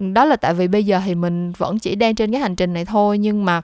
[0.00, 2.72] đó là tại vì bây giờ thì mình vẫn chỉ đang trên cái hành trình
[2.72, 3.18] này thôi.
[3.18, 3.62] Nhưng mà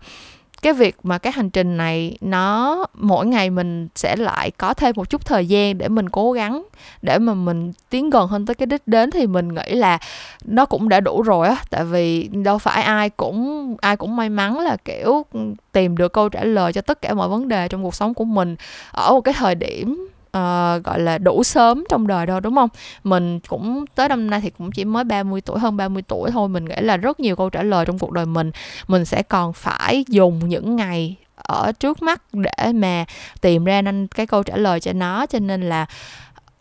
[0.63, 4.93] cái việc mà cái hành trình này, nó mỗi ngày mình sẽ lại có thêm
[4.97, 6.63] một chút thời gian để mình cố gắng,
[7.03, 9.99] để mà mình tiến gần hơn tới cái đích đến thì mình nghĩ là
[10.45, 11.57] nó cũng đã đủ rồi á.
[11.71, 15.25] Tại vì đâu phải ai cũng ai cũng may mắn là, kiểu,
[15.73, 18.25] tìm được câu trả lời cho tất cả mọi vấn đề trong cuộc sống của
[18.25, 18.57] mình
[18.91, 22.69] ở một cái thời điểm uh, gọi là đủ sớm trong đời đâu đúng không?
[23.05, 26.49] Mình cũng tới năm nay thì cũng chỉ mới 30 tuổi hơn 30 tuổi thôi.
[26.49, 28.51] Mình nghĩ là rất nhiều câu trả lời trong cuộc đời mình.
[28.89, 33.05] Mình sẽ còn phải dùng những ngày ở trước mắt để mà
[33.41, 35.27] tìm ra nên cái câu trả lời cho nó.
[35.27, 35.87] Cho nên là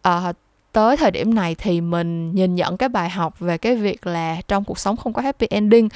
[0.07, 0.35] uh,
[0.75, 4.37] tới thời điểm này thì mình nhìn nhận cái bài học về cái việc là
[4.47, 5.89] trong cuộc sống không có happy ending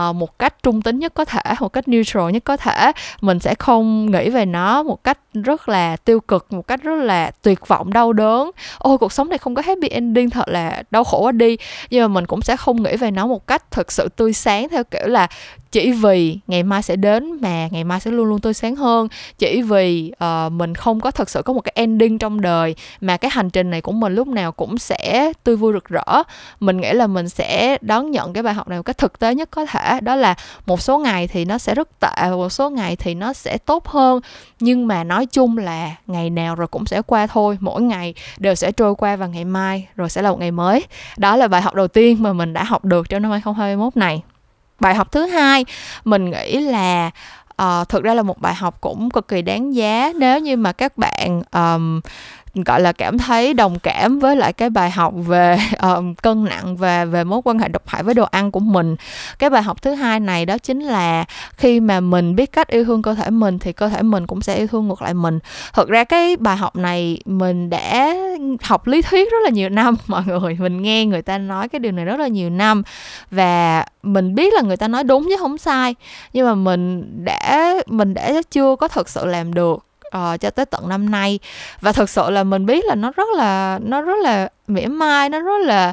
[0.00, 3.38] uh, một cách trung tính nhất có thể một cách neutral nhất có thể mình
[3.38, 7.30] sẽ không nghĩ về nó một cách rất là tiêu cực một cách rất là
[7.42, 8.50] tuyệt vọng đau đớn.
[8.78, 11.56] Ôi cuộc sống này không có happy ending thật là đau khổ quá đi.
[11.90, 14.68] Nhưng mà mình cũng sẽ không nghĩ về nó một cách thực sự tươi sáng
[14.68, 15.28] theo kiểu là
[15.76, 19.08] chỉ vì ngày mai sẽ đến mà ngày mai sẽ luôn luôn tươi sáng hơn.
[19.38, 23.16] Chỉ vì uh, mình không có thật sự có một cái ending trong đời mà
[23.16, 26.22] cái hành trình này của mình lúc nào cũng sẽ tươi vui rực rỡ.
[26.60, 29.34] Mình nghĩ là mình sẽ đón nhận cái bài học này một cách thực tế
[29.34, 30.00] nhất có thể.
[30.00, 30.34] Đó là
[30.66, 33.86] một số ngày thì nó sẽ rất tệ một số ngày thì nó sẽ tốt
[33.86, 34.20] hơn.
[34.60, 37.58] Nhưng mà nói chung là ngày nào rồi cũng sẽ qua thôi.
[37.60, 40.84] Mỗi ngày đều sẽ trôi qua và ngày mai rồi sẽ là một ngày mới.
[41.16, 44.22] Đó là bài học đầu tiên mà mình đã học được trong năm 2021 này
[44.80, 45.64] bài học thứ hai
[46.04, 47.10] mình nghĩ là
[47.62, 50.72] uh, thực ra là một bài học cũng cực kỳ đáng giá nếu như mà
[50.72, 52.00] các bạn um,
[52.64, 56.76] gọi là cảm thấy đồng cảm với lại cái bài học về um, cân nặng
[56.76, 58.96] và về mối quan hệ độc hại với đồ ăn của mình.
[59.38, 61.24] Cái bài học thứ hai này đó chính là
[61.56, 64.40] khi mà mình biết cách yêu thương cơ thể mình thì cơ thể mình cũng
[64.40, 65.38] sẽ yêu thương ngược lại mình.
[65.72, 68.14] Thực ra cái bài học này mình đã
[68.62, 71.78] học lý thuyết rất là nhiều năm mọi người mình nghe người ta nói cái
[71.78, 72.82] điều này rất là nhiều năm
[73.30, 75.94] và mình biết là người ta nói đúng chứ không sai.
[76.32, 80.66] Nhưng mà mình đã mình đã chưa có thực sự làm được uh, cho tới
[80.66, 81.38] tận năm nay
[81.80, 85.28] và thực sự là mình biết là nó rất là nó rất là mỉa mai
[85.28, 85.92] nó rất là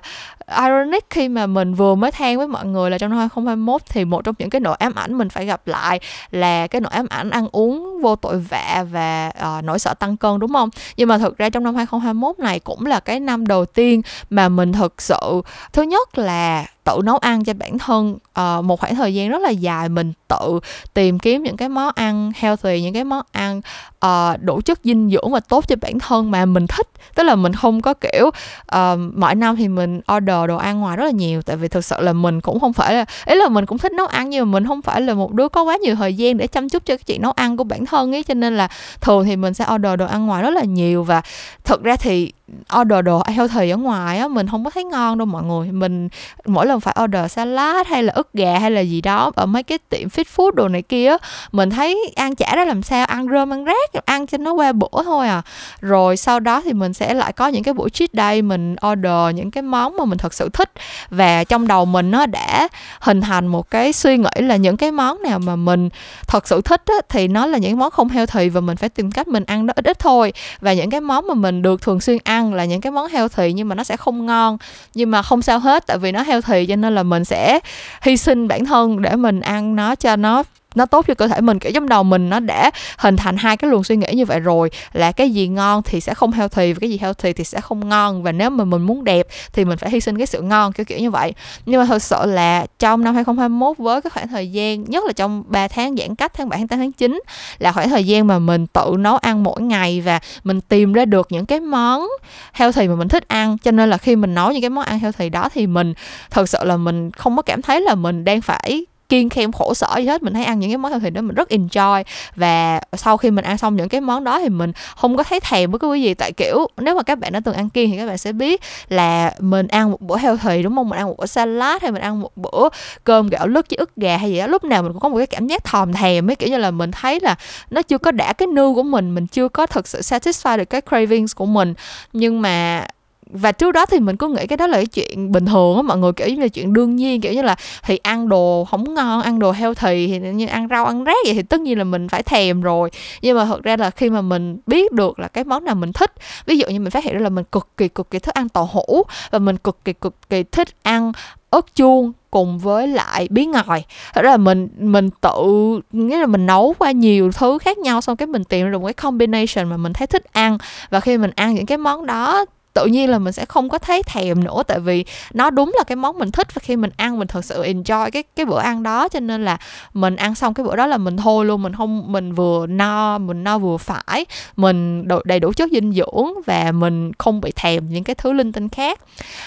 [0.57, 4.05] ironic khi mà mình vừa mới than với mọi người là trong năm 2021 thì
[4.05, 5.99] một trong những cái nỗi ám ảnh mình phải gặp lại
[6.31, 10.17] là cái nỗi ám ảnh ăn uống vô tội vạ và uh, nỗi sợ tăng
[10.17, 10.69] cân đúng không?
[10.97, 14.49] Nhưng mà thực ra trong năm 2021 này cũng là cái năm đầu tiên mà
[14.49, 15.41] mình thực sự
[15.73, 19.41] thứ nhất là tự nấu ăn cho bản thân uh, một khoảng thời gian rất
[19.41, 20.59] là dài mình tự
[20.93, 23.61] tìm kiếm những cái món ăn healthy những cái món ăn
[24.05, 26.87] uh, đủ chất dinh dưỡng và tốt cho bản thân mà mình thích.
[27.15, 28.29] Tức là mình không có kiểu
[28.65, 31.67] ờ, uh, mỗi năm thì mình order đồ ăn ngoài rất là nhiều tại vì
[31.67, 34.29] thực sự là mình cũng không phải là ý là mình cũng thích nấu ăn
[34.29, 36.69] nhưng mà mình không phải là một đứa có quá nhiều thời gian để chăm
[36.69, 38.67] chút cho cái chuyện nấu ăn của bản thân ấy cho nên là
[39.01, 41.03] thường thì mình sẽ order đồ ăn ngoài rất là nhiều.
[41.03, 41.21] Và
[41.63, 42.31] thực ra thì
[42.79, 45.71] order đồ healthy ở ngoài á mình không có thấy ngon đâu mọi người.
[45.71, 46.09] Mình
[46.45, 49.63] mỗi lần phải order salad hay là ức gà hay là gì đó ở mấy
[49.63, 51.17] cái tiệm fit food đồ này kia
[51.51, 54.71] mình thấy ăn chả ra làm sao ăn rơm ăn rác ăn cho nó qua
[54.71, 55.41] bữa thôi à.
[55.81, 59.35] Rồi sau đó thì mình sẽ lại có những cái buổi cheat day mình order
[59.35, 60.71] những cái món mà mình thật sự thích.
[61.09, 62.67] Và trong đầu mình nó đã
[62.99, 65.89] hình thành một cái suy nghĩ là những cái món nào mà mình
[66.27, 69.11] thật sự thích á, thì nó là những món không healthy và mình phải tìm
[69.11, 70.33] cách mình ăn nó ít ít thôi.
[70.61, 73.53] Và những cái món mà mình được thường xuyên ăn là những cái món healthy
[73.53, 74.57] nhưng mà nó sẽ không ngon,
[74.93, 77.59] nhưng mà không sao hết, tại vì nó healthy cho nên là mình sẽ
[78.01, 80.43] hy sinh bản thân để mình ăn nó cho nó
[80.75, 83.57] nó tốt cho cơ thể mình, kiểu trong đầu mình nó đã hình thành hai
[83.57, 86.73] cái luồng suy nghĩ như vậy rồi, là cái gì ngon thì sẽ không healthy
[86.73, 89.65] và cái gì healthy thì sẽ không ngon, và nếu mà mình muốn đẹp thì
[89.65, 91.33] mình phải hy sinh cái sự ngon, kiểu kiểu như vậy.
[91.65, 95.13] Nhưng mà thật sự là trong năm 2021 với cái khoảng thời gian, nhất là
[95.13, 97.21] trong 3 tháng giãn cách, tháng 7 tháng 8 tháng 9
[97.59, 101.05] là khoảng thời gian mà mình tự nấu ăn mỗi ngày và mình tìm ra
[101.05, 102.07] được những cái món
[102.53, 104.99] healthy mà mình thích ăn, cho nên là khi mình nấu những cái món ăn
[104.99, 105.93] healthy đó thì mình
[106.31, 109.73] thật sự là mình không có cảm thấy là mình đang phải kiêng khem khổ
[109.73, 112.03] sở gì hết, mình thấy ăn những cái món thịt đó mình rất enjoy.
[112.35, 115.39] Và sau khi mình ăn xong những cái món đó thì mình không có thấy
[115.39, 117.97] thèm với cái gì tại kiểu, nếu mà các bạn đã từng ăn kiêng thì
[117.97, 120.89] các bạn sẽ biết là mình ăn một bữa heo healthy, đúng không?
[120.89, 122.69] Mình ăn một bữa salad hay mình ăn một bữa
[123.03, 125.17] cơm gạo lứt với ức gà hay gì đó, lúc nào mình cũng có một
[125.17, 126.35] cái cảm giác thòm thèm ấy.
[126.35, 127.35] Kiểu như là mình thấy là
[127.69, 130.65] nó chưa có đã cái nư của mình mình chưa có thực sự satisfy được
[130.65, 131.73] cái cravings của mình.
[132.13, 132.85] Nhưng mà
[133.31, 135.81] và trước đó thì mình cứ nghĩ cái đó là cái chuyện bình thường á,
[135.81, 138.93] mọi người kiểu như là chuyện đương nhiên, kiểu như là thì ăn đồ không
[138.93, 141.83] ngon, ăn đồ healthy thì như ăn rau, ăn rác vậy thì tất nhiên là
[141.83, 142.89] mình phải thèm rồi.
[143.21, 145.93] Nhưng mà thật ra là khi mà mình biết được là cái món nào mình
[145.93, 146.11] thích,
[146.45, 148.49] ví dụ như mình phát hiện ra là mình cực kỳ cực kỳ thích ăn
[148.49, 151.11] tàu hũ và mình cực kỳ cực kỳ thích ăn
[151.49, 153.83] ớt chuông cùng với lại bí ngòi.
[154.13, 155.43] Thật ra là mình mình tự
[155.91, 158.79] nghĩa là mình nấu qua nhiều thứ khác nhau, xong cái mình tìm ra được
[158.79, 160.57] một cái combination mà mình thấy thích ăn.
[160.89, 163.77] Và khi mình ăn những cái món đó tự nhiên là mình sẽ không có
[163.77, 166.91] thấy thèm nữa tại vì nó đúng là cái món mình thích và khi mình
[166.97, 169.09] ăn mình thật sự enjoy cái cái bữa ăn đó.
[169.09, 169.57] Cho nên là
[169.93, 173.17] mình ăn xong cái bữa đó là mình thôi luôn mình không mình vừa no
[173.17, 174.25] mình no vừa phải.
[174.55, 178.51] Mình đầy đủ chất dinh dưỡng và mình không bị thèm những cái thứ linh
[178.51, 178.99] tinh khác.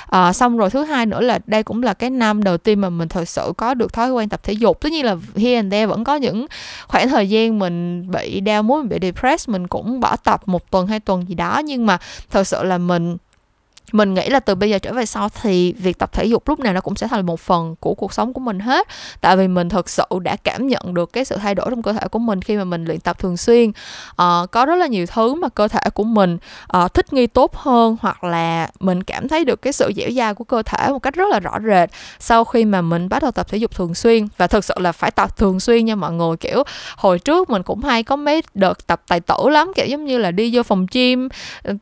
[0.06, 2.90] À, xong rồi thứ hai nữa là đây cũng là cái năm đầu tiên mà
[2.90, 4.80] mình thật sự có được thói quen tập thể dục.
[4.80, 6.46] Tất nhiên là here and there vẫn có những
[6.88, 10.70] khoảng thời gian mình bị đau muốn mình bị depressed mình cũng bỏ tập một
[10.70, 11.62] tuần hai tuần gì đó.
[11.64, 11.98] Nhưng mà
[12.30, 13.15] thật sự là mình
[13.92, 16.60] mình nghĩ là từ bây giờ trở về sau thì việc tập thể dục lúc
[16.60, 18.88] nào nó cũng sẽ thành một phần của cuộc sống của mình hết.
[19.20, 21.92] Tại vì mình thực sự đã cảm nhận được cái sự thay đổi trong cơ
[21.92, 23.72] thể của mình khi mà mình luyện tập thường xuyên.
[24.16, 27.56] À, có rất là nhiều thứ mà cơ thể của mình à, thích nghi tốt
[27.56, 30.98] hơn hoặc là mình cảm thấy được cái sự dẻo dai của cơ thể một
[30.98, 33.94] cách rất là rõ rệt sau khi mà mình bắt đầu tập thể dục thường
[33.94, 34.28] xuyên.
[34.36, 36.36] Và thực sự là phải tập thường xuyên nha mọi người.
[36.36, 36.62] Kiểu
[36.96, 40.18] hồi trước mình cũng hay có mấy đợt tập tài tử lắm kiểu giống như
[40.18, 41.28] là đi vô phòng gym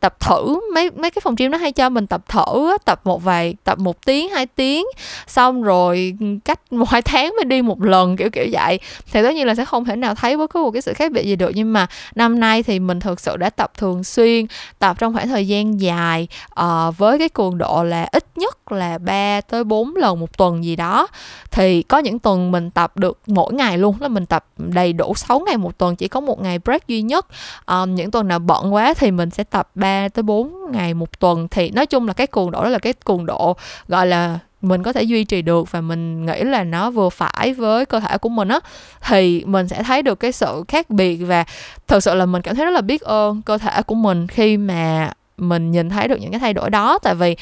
[0.00, 2.44] tập thử mấy mấy cái phòng gym nó hay cho mình tập thở
[2.84, 4.86] tập một vài tập một tiếng hai tiếng
[5.26, 8.80] xong rồi cách một hai tháng mới đi một lần kiểu kiểu vậy.
[9.12, 11.12] Thì tất nhiên là sẽ không thể nào thấy bất cứ một cái sự khác
[11.12, 14.46] biệt gì được nhưng mà năm nay thì mình thực sự đã tập thường xuyên
[14.78, 16.28] tập trong khoảng thời gian dài
[16.60, 20.64] uh, với cái cường độ là ít nhất là 3 tới 4 lần một tuần
[20.64, 21.08] gì đó.
[21.50, 25.14] Thì có những tuần mình tập được mỗi ngày luôn là mình tập đầy đủ
[25.14, 27.26] 6 ngày một tuần chỉ có một ngày break duy nhất.
[27.66, 31.20] Um, những tuần nào bận quá thì mình sẽ tập 3 tới 4 ngày một
[31.20, 31.48] tuần.
[31.48, 33.56] Thì nó nói chung là cái cường độ đó là cái cường độ,
[33.88, 37.54] gọi là, mình có thể duy trì được và mình nghĩ là nó vừa phải
[37.54, 38.60] với cơ thể của mình á,
[39.02, 41.44] thì mình sẽ thấy được cái sự khác biệt và
[41.86, 44.56] thật sự là mình cảm thấy rất là biết ơn cơ thể của mình khi
[44.56, 46.98] mà mình nhìn thấy được những cái thay đổi đó.
[47.02, 47.36] Tại vì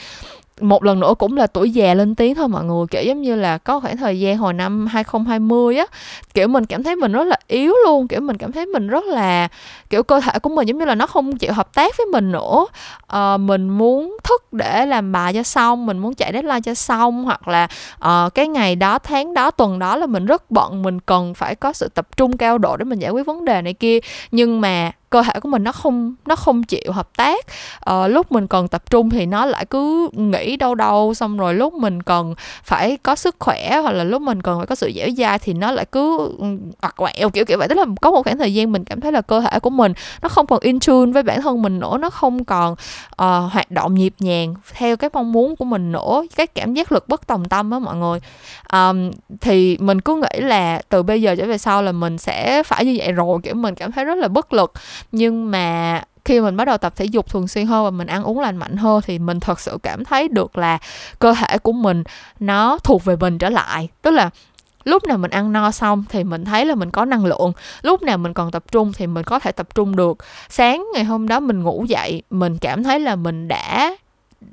[0.61, 3.35] một lần nữa cũng là tuổi già lên tiếng thôi mọi người kiểu giống như
[3.35, 5.87] là có khoảng thời gian hồi năm 2020 á
[6.35, 9.05] kiểu mình cảm thấy mình rất là yếu luôn kiểu mình cảm thấy mình rất
[9.05, 9.49] là
[9.91, 12.33] kiểu cơ thể của mình giống như là nó không chịu hợp tác với mình
[12.33, 12.67] nữa.
[13.07, 17.25] À, mình muốn thức để làm bài cho xong mình muốn chạy deadline cho xong
[17.25, 21.01] hoặc là à, cái ngày đó tháng đó tuần đó là mình rất bận mình
[21.01, 23.73] cần phải có sự tập trung cao độ để mình giải quyết vấn đề này
[23.73, 23.99] kia.
[24.31, 27.47] Nhưng mà cơ thể của mình nó không nó không chịu hợp tác.
[27.91, 31.55] Uh, lúc mình cần tập trung thì nó lại cứ nghĩ đâu đâu xong rồi
[31.55, 34.93] lúc mình cần phải có sức khỏe hoặc là lúc mình cần phải có sự
[34.95, 36.47] dẻo dai thì nó lại cứ ừ,
[36.83, 37.69] hoặc quẹo kiểu kiểu vậy.
[37.69, 39.93] Tức là có một khoảng thời gian mình cảm thấy là cơ thể của mình
[40.23, 43.71] nó không còn in tune với bản thân mình nữa nó không còn uh, hoạt
[43.71, 47.27] động nhịp nhàng theo cái mong muốn của mình nữa cái cảm giác lực bất
[47.27, 48.21] tòng tâm á mọi người.
[48.73, 52.63] Um, thì mình cứ nghĩ là từ bây giờ trở về sau là mình sẽ
[52.63, 54.73] phải như vậy rồi kiểu mình cảm thấy rất là bất lực
[55.13, 58.25] nhưng mà khi mình bắt đầu tập thể dục thường xuyên hơn và mình ăn
[58.25, 60.79] uống lành mạnh hơn thì mình thật sự cảm thấy được là
[61.19, 62.03] cơ thể của mình
[62.41, 63.89] nó thuộc về mình trở lại.
[64.03, 64.31] Tức là
[64.85, 68.03] lúc nào mình ăn no xong thì mình thấy là mình có năng lượng, lúc
[68.03, 70.19] nào mình còn tập trung thì mình có thể tập trung được.
[70.49, 73.97] Sáng ngày hôm đó mình ngủ dậy, mình cảm thấy là mình đã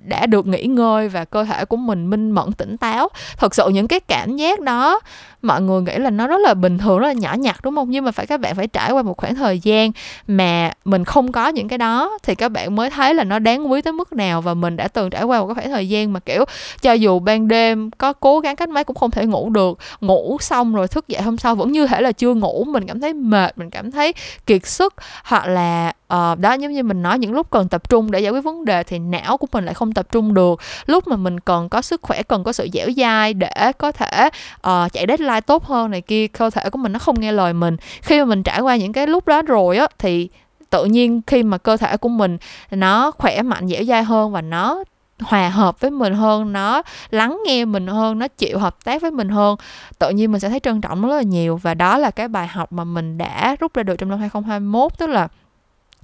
[0.03, 3.09] đã được nghỉ ngơi và cơ thể của mình minh mẫn tỉnh táo.
[3.38, 4.99] Thật sự những cái cảm giác đó
[5.41, 7.89] mọi người nghĩ là nó rất là bình thường rất là nhỏ nhặt đúng không?
[7.89, 9.91] Nhưng mà phải các bạn phải trải qua một khoảng thời gian
[10.28, 13.71] mà mình không có những cái đó thì các bạn mới thấy là nó đáng
[13.71, 16.13] quý tới mức nào và mình đã từng trải qua một cái khoảng thời gian
[16.13, 16.45] mà kiểu
[16.82, 20.38] cho dù ban đêm có cố gắng cách mấy cũng không thể ngủ được ngủ
[20.41, 23.13] xong rồi thức dậy hôm sau vẫn như thể là chưa ngủ mình cảm thấy
[23.13, 24.13] mệt mình cảm thấy
[24.45, 24.93] kiệt sức.
[25.23, 28.32] Hoặc là uh, đó giống như mình nói những lúc cần tập trung để giải
[28.32, 30.60] quyết vấn đề thì não của mình lại không tập trung được.
[30.86, 34.30] Lúc mà mình cần có sức khỏe cần có sự dẻo dai để có thể
[34.56, 37.31] uh, chạy deadline lai tốt hơn này kia, cơ thể của mình nó không nghe
[37.31, 37.77] lời mình.
[38.01, 40.29] Khi mà mình trải qua những cái lúc đó rồi á, thì
[40.69, 42.37] tự nhiên khi mà cơ thể của mình
[42.71, 44.83] nó khỏe mạnh, dẻo dai hơn và nó
[45.19, 49.11] hòa hợp với mình hơn, nó lắng nghe mình hơn, nó chịu hợp tác với
[49.11, 49.55] mình hơn,
[49.99, 51.57] tự nhiên mình sẽ thấy trân trọng nó rất là nhiều.
[51.57, 54.97] Và đó là cái bài học mà mình đã rút ra được trong năm 2021
[54.97, 55.27] tức là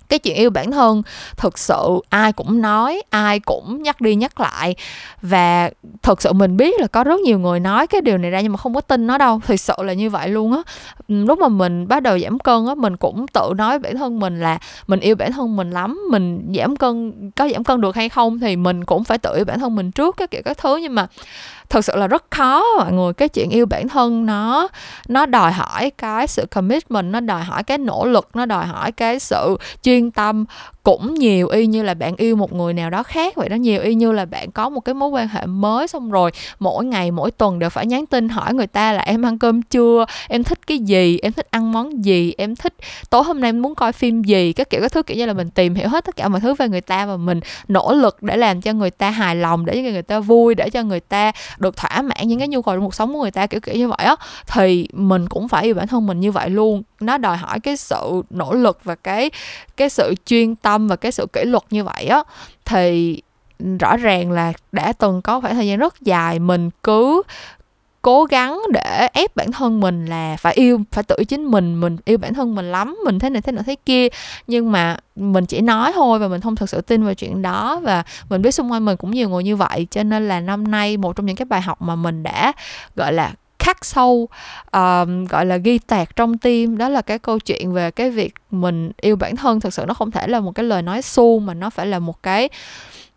[0.09, 1.01] cái chuyện yêu bản thân,
[1.37, 4.75] thực sự ai cũng nói, ai cũng nhắc đi nhắc lại.
[5.21, 5.69] Và
[6.01, 8.51] thực sự mình biết là có rất nhiều người nói cái điều này ra nhưng
[8.51, 10.61] mà không có tin nó đâu, thực sự là như vậy luôn á.
[11.07, 14.19] Ừ, lúc mà mình bắt đầu giảm cân á, mình cũng tự nói bản thân
[14.19, 17.95] mình là mình yêu bản thân mình lắm, mình giảm cân, có giảm cân được
[17.95, 20.57] hay không thì mình cũng phải tự yêu bản thân mình trước cái kiểu các
[20.57, 20.77] thứ.
[20.77, 21.07] Nhưng mà
[21.69, 23.13] thật sự là rất khó, mọi người.
[23.13, 24.67] Cái chuyện yêu bản thân nó
[25.07, 28.91] nó đòi hỏi cái sự commitment, nó đòi hỏi cái nỗ lực, nó đòi hỏi
[28.91, 30.45] cái sự chuyên tâm.
[30.83, 33.81] Cũng nhiều y như là bạn yêu một người nào đó khác vậy đó, nhiều
[33.81, 37.11] y như là bạn có một cái mối quan hệ mới xong rồi, mỗi ngày,
[37.11, 40.05] mỗi tuần đều phải nhắn tin hỏi người ta là em ăn cơm chưa?
[40.27, 41.19] Em thích cái gì?
[41.21, 42.33] Em thích ăn món gì?
[42.37, 42.73] Em thích
[43.09, 44.53] tối hôm nay em muốn coi phim gì?
[44.53, 46.53] Các kiểu, các thứ kiểu như là mình tìm hiểu hết tất cả mọi thứ
[46.53, 49.73] về người ta và mình nỗ lực để làm cho người ta hài lòng, để
[49.73, 52.75] cho người ta vui, để cho người ta được thỏa mãn những cái nhu cầu
[52.75, 54.15] trong cuộc sống của người ta, kiểu kiểu như vậy á,
[54.47, 56.83] thì mình cũng phải yêu bản thân mình như vậy luôn.
[56.99, 59.31] Nó đòi hỏi cái sự nỗ lực và cái
[59.77, 62.23] cái sự chuyên tâm và cái sự kỷ luật như vậy á.
[62.65, 63.21] Thì
[63.79, 67.21] rõ ràng là đã từng có khoảng thời gian rất dài mình cứ
[68.05, 71.97] cố gắng để ép bản thân mình là phải yêu phải tự chính mình mình
[72.05, 74.07] yêu bản thân mình lắm mình thế này thế nào thế kia.
[74.47, 77.79] Nhưng mà mình chỉ nói thôi và mình không thực sự tin vào chuyện đó
[77.83, 79.87] và mình biết xung quanh mình cũng nhiều người như vậy.
[79.91, 82.53] Cho nên là năm nay một trong những cái bài học mà mình đã
[82.95, 84.27] gọi là khắc sâu
[84.71, 88.33] um, gọi là ghi tạc trong tim đó là cái câu chuyện về cái việc
[88.51, 89.59] mình yêu bản thân.
[89.59, 91.99] Thực sự nó không thể là một cái lời nói suông mà nó phải là
[91.99, 92.49] một cái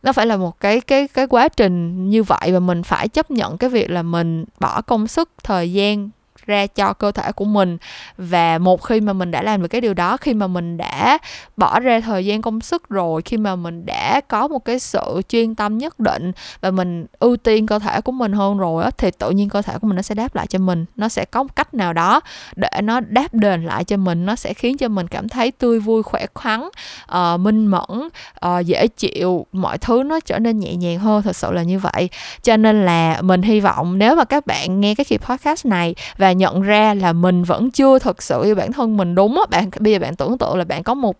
[0.02, 3.30] nó phải là một cái cái cái quá trình như vậy và mình phải chấp
[3.30, 6.10] nhận cái việc là mình bỏ công sức, thời gian
[6.48, 7.78] ra cho cơ thể của mình.
[8.16, 11.18] Và một khi mà mình đã làm được cái điều đó khi mà mình đã
[11.56, 15.22] bỏ ra thời gian công sức rồi khi mà mình đã có một cái sự
[15.28, 18.90] chuyên tâm nhất định và mình ưu tiên cơ thể của mình hơn rồi á
[18.98, 20.84] thì tự nhiên cơ thể của mình nó sẽ đáp lại cho mình.
[20.96, 22.20] Nó sẽ có một cách nào đó
[22.56, 24.26] để nó đáp đền lại cho mình.
[24.26, 28.08] Nó sẽ khiến cho mình cảm thấy tươi vui khỏe khoắn uh, minh mẫn
[28.46, 29.46] uh, dễ chịu.
[29.52, 32.08] Mọi thứ nó trở nên nhẹ nhàng hơn thật sự là như vậy.
[32.42, 35.94] Cho nên là mình hy vọng nếu mà các bạn nghe cái kỳ podcast này
[36.16, 39.42] và nhận ra là mình vẫn chưa thực sự yêu bản thân mình đúng á
[39.50, 39.70] bạn.
[39.80, 41.16] Bây giờ bạn tưởng tượng là bạn có một,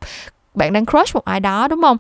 [0.55, 1.97] bạn đang crush một ai đó, đúng không?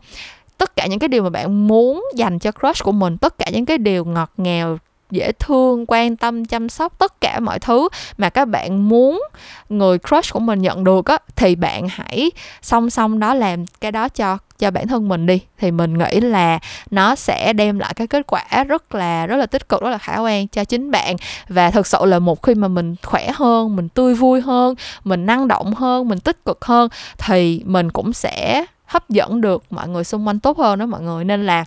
[0.58, 3.46] Tất cả những cái điều mà bạn muốn dành cho crush của mình, tất cả
[3.52, 4.78] những cái điều ngọt ngào,
[5.10, 9.22] dễ thương, quan tâm, chăm sóc, tất cả mọi thứ mà các bạn muốn
[9.68, 12.30] người crush của mình nhận được á, thì bạn hãy
[12.62, 16.20] song song đó làm cái đó cho cho bản thân mình đi, thì mình nghĩ
[16.20, 16.58] là
[16.90, 19.98] nó sẽ đem lại cái kết quả rất là rất là tích cực, rất là
[19.98, 21.16] khả quan cho chính bạn.
[21.48, 25.26] Và thực sự là một khi mà mình khỏe hơn, mình tươi vui hơn, mình
[25.26, 29.88] năng động hơn, mình tích cực hơn, thì mình cũng sẽ hấp dẫn được mọi
[29.88, 31.24] người xung quanh tốt hơn đó mọi người.
[31.24, 31.64] Nên là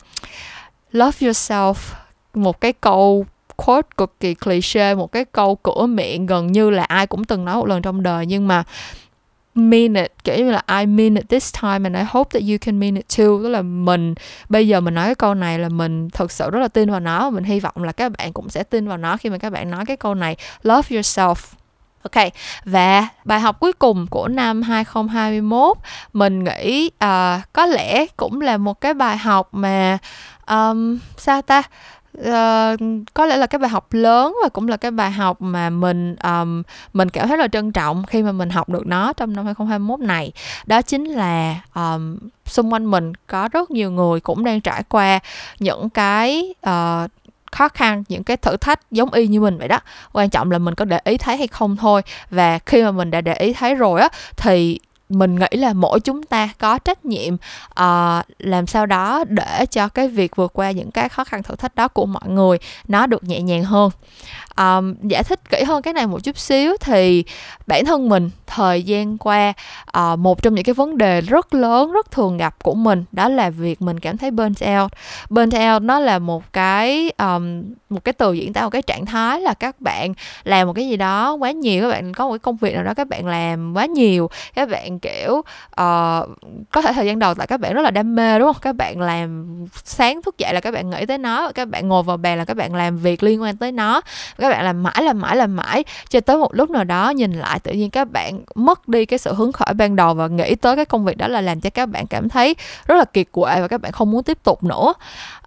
[0.91, 1.73] love yourself,
[2.33, 3.25] một cái câu
[3.55, 7.45] quote cực kỳ cliché, một cái câu cửa miệng gần như là ai cũng từng
[7.45, 8.63] nói một lần trong đời, nhưng mà
[9.55, 12.57] mean it kiểu như là I mean it this time and I hope that you
[12.61, 13.25] can mean it too.
[13.43, 14.13] Tức là mình
[14.49, 16.99] bây giờ mình nói cái câu này là mình thật sự rất là tin vào
[16.99, 17.23] nó.
[17.23, 19.49] Và mình hy vọng là các bạn cũng sẽ tin vào nó khi mà các
[19.49, 20.35] bạn nói cái câu này.
[20.63, 21.35] Love yourself.
[22.03, 22.27] Ok,
[22.65, 25.77] và bài học cuối cùng của năm 2021
[26.13, 29.97] mình nghĩ uh, có lẽ cũng là một cái bài học mà
[30.47, 31.63] um, sao ta?
[32.17, 32.79] Uh,
[33.13, 36.15] có lẽ là cái bài học lớn và cũng là cái bài học mà mình
[36.23, 39.45] um, mình cảm thấy là trân trọng khi mà mình học được nó trong năm
[39.45, 40.31] 2021 này.
[40.65, 45.19] Đó chính là um, xung quanh mình có rất nhiều người cũng đang trải qua
[45.59, 47.11] những cái uh,
[47.51, 49.79] khó khăn những cái thử thách giống y như mình vậy đó.
[50.13, 52.01] Quan trọng là mình có để ý thấy hay không thôi.
[52.29, 54.79] Và khi mà mình đã để ý thấy rồi á thì
[55.11, 59.87] mình nghĩ là mỗi chúng ta có trách nhiệm uh, làm sao đó để cho
[59.87, 62.57] cái việc vượt qua những cái khó khăn thử thách đó của mọi người
[62.87, 63.91] nó được nhẹ nhàng hơn.
[64.57, 67.23] Um, giải thích kỹ hơn cái này một chút xíu thì
[67.67, 69.53] bản thân mình thời gian qua
[69.97, 73.29] uh, một trong những cái vấn đề rất lớn rất thường gặp của mình đó
[73.29, 74.91] là việc mình cảm thấy burnt out.
[75.29, 79.05] Burnt out nó là một cái um, một cái từ diễn tả một cái trạng
[79.05, 82.31] thái là các bạn làm một cái gì đó quá nhiều các bạn có một
[82.31, 85.43] cái công việc nào đó các bạn làm quá nhiều các bạn kiểu uh,
[86.71, 88.61] có thể thời gian đầu tại các bạn rất là đam mê đúng không?
[88.61, 89.45] Các bạn làm
[89.83, 92.45] sáng thức dậy là các bạn nghĩ tới nó các bạn ngồi vào bàn là
[92.45, 94.01] các bạn làm việc liên quan tới nó
[94.37, 97.33] các bạn làm mãi làm mãi làm mãi cho tới một lúc nào đó nhìn
[97.33, 100.55] lại tự nhiên các bạn mất đi cái sự hứng khởi ban đầu và nghĩ
[100.55, 102.55] tới cái công việc đó là làm cho các bạn cảm thấy
[102.87, 104.93] rất là kiệt quệ và các bạn không muốn tiếp tục nữa.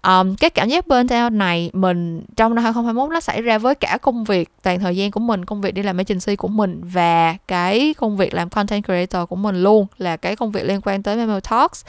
[0.07, 3.75] Um, cái cảm giác bên theo này mình trong năm 2021 nó xảy ra với
[3.75, 6.81] cả công việc toàn thời gian của mình công việc đi làm agency của mình
[6.83, 10.65] và cái công việc làm content creator của mình mình luôn là cái công việc
[10.65, 11.85] liên quan tới Memo Talks.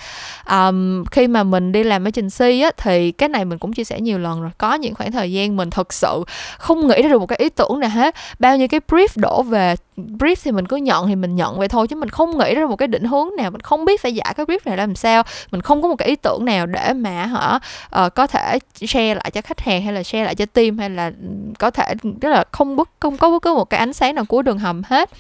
[0.50, 4.00] Um, khi mà mình đi làm agency á thì cái này mình cũng chia sẻ
[4.00, 4.50] nhiều lần rồi.
[4.58, 6.24] Có những khoảng thời gian mình thật sự
[6.58, 8.14] không nghĩ ra được một cái ý tưởng nào hết.
[8.38, 11.68] Bao nhiêu cái brief đổ về brief thì mình cứ nhận thì mình nhận vậy
[11.68, 13.50] thôi chứ mình không nghĩ ra một cái định hướng nào.
[13.50, 15.22] Mình không biết phải giải cái brief này làm sao.
[15.50, 17.58] Mình không có một cái ý tưởng nào để mà hả
[18.04, 20.90] uh, có thể share lại cho khách hàng hay là share lại cho team hay
[20.90, 21.12] là
[21.58, 24.24] có thể tức là không bất không có bất cứ một cái ánh sáng nào
[24.24, 25.10] cuối đường hầm hết.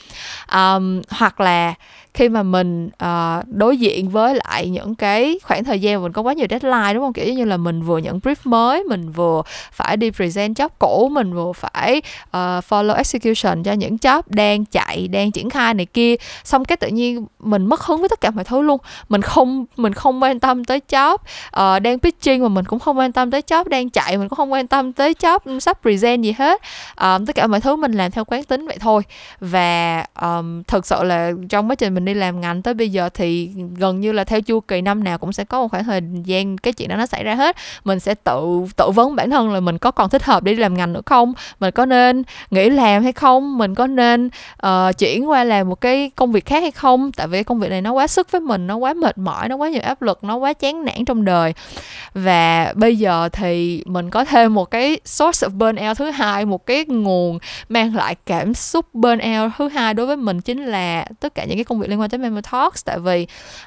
[0.52, 1.74] Um, hoặc là
[2.16, 6.22] khi mà mình uh, đối diện với lại những cái khoảng thời gian mình có
[6.22, 7.12] quá nhiều deadline đúng không?
[7.12, 9.42] Kiểu như là mình vừa nhận brief mới mình vừa
[9.72, 12.32] phải đi present job cũ mình vừa phải uh,
[12.68, 16.14] follow execution cho những job đang chạy đang triển khai này kia.
[16.44, 18.80] Xong cái tự nhiên mình mất hứng với tất cả mọi thứ luôn.
[19.08, 22.98] Mình không mình không quan tâm tới job uh, đang pitching mà mình cũng không
[22.98, 26.22] quan tâm tới job đang chạy mình cũng không quan tâm tới job sắp present
[26.22, 26.62] gì hết.
[26.92, 29.02] Uh, tất cả mọi thứ mình làm theo quán tính vậy thôi.
[29.40, 33.08] Và um, thực sự là trong quá trình mình đi làm ngành tới bây giờ
[33.14, 36.00] thì gần như là theo chu kỳ năm nào cũng sẽ có một khoảng thời
[36.24, 37.56] gian cái chuyện đó nó xảy ra hết.
[37.84, 40.58] Mình sẽ tự tự vấn bản thân là mình có còn thích hợp để đi
[40.58, 41.32] làm ngành nữa không?
[41.60, 43.58] Mình có nên nghỉ làm hay không?
[43.58, 44.30] Mình có nên
[44.66, 47.12] uh, chuyển qua làm một cái công việc khác hay không?
[47.12, 49.56] Tại vì công việc này nó quá sức với mình nó quá mệt mỏi nó
[49.56, 51.54] quá nhiều áp lực nó quá chán nản trong đời.
[52.14, 56.66] Và bây giờ thì mình có thêm một cái source of burnout thứ hai một
[56.66, 57.38] cái nguồn
[57.68, 61.56] mang lại cảm xúc burnout thứ hai đối với mình chính là tất cả những
[61.56, 63.26] cái công việc liên quan tới Memo Talks tại vì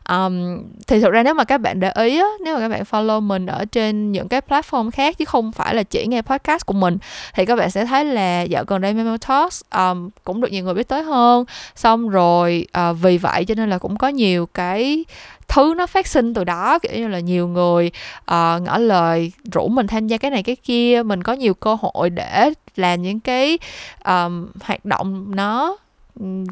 [0.09, 2.83] um, thì thực ra nếu mà các bạn để ý á, nếu mà các bạn
[2.91, 6.65] follow mình ở trên những cái platform khác chứ không phải là chỉ nghe podcast
[6.65, 6.97] của mình
[7.33, 10.63] thì các bạn sẽ thấy là dạo gần đây Memo Talks um, cũng được nhiều
[10.63, 11.45] người biết tới hơn.
[11.75, 15.05] Xong rồi uh, vì vậy cho nên là cũng có nhiều cái
[15.47, 19.67] thứ nó phát sinh từ đó kiểu như là nhiều người uh, ngỏ lời rủ
[19.67, 23.19] mình tham gia cái này cái kia mình có nhiều cơ hội để làm những
[23.19, 23.59] cái
[24.05, 25.77] um, hoạt động nó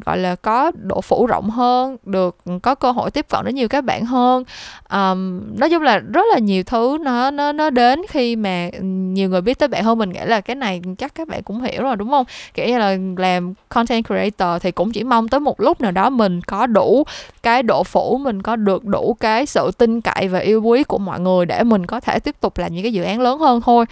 [0.06, 3.54] gọi là có độ phủ rộng hơn được ừ, có cơ hội tiếp cận đến
[3.54, 4.44] nhiều các bạn hơn.
[4.90, 8.82] Um, nói chung là rất là nhiều thứ nó nó nó đến khi mà ừ,
[8.82, 9.98] nhiều người biết tới bạn hơn.
[9.98, 12.26] Mình nghĩ là cái này chắc các bạn cũng hiểu rồi đúng không?
[12.54, 16.10] Kiểu như là làm content creator thì cũng chỉ mong tới một lúc nào đó
[16.10, 17.04] mình có đủ
[17.42, 20.98] cái độ phủ mình có được đủ cái sự tin cậy và yêu quý của
[20.98, 23.60] mọi người để mình có thể tiếp tục làm những cái dự án lớn hơn
[23.60, 23.84] thôi.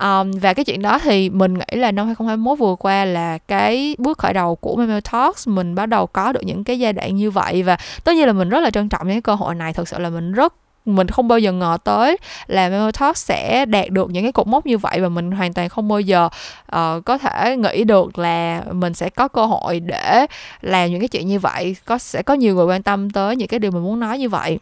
[0.00, 3.96] Um, và cái chuyện đó thì mình nghĩ là năm 2021 vừa qua là cái
[3.98, 7.16] bước khởi đầu của Memo Talks mình bắt đầu có được những cái giai đoạn
[7.16, 7.62] như vậy.
[7.62, 9.72] Và tất nhiên là mình rất là trân trọng những cái cơ hội này.
[9.72, 10.54] Thực sự là mình rất
[10.86, 14.46] mình không bao giờ ngờ tới là Memo Talk sẽ đạt được những cái cột
[14.46, 15.00] mốc như vậy.
[15.00, 16.28] Và mình hoàn toàn không bao giờ
[16.76, 20.26] uh, có thể nghĩ được là mình sẽ có cơ hội để
[20.60, 21.76] làm những cái chuyện như vậy.
[21.84, 24.28] Có sẽ có nhiều người quan tâm tới những cái điều mình muốn nói như
[24.28, 24.58] vậy.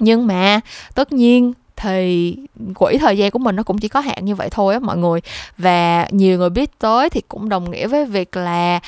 [0.00, 0.60] Nhưng mà
[0.94, 2.36] tất nhiên thì
[2.74, 4.96] quỹ thời gian của mình nó cũng chỉ có hạn như vậy thôi á mọi
[4.96, 5.20] người.
[5.58, 8.80] Và nhiều người biết tới thì cũng đồng nghĩa với việc là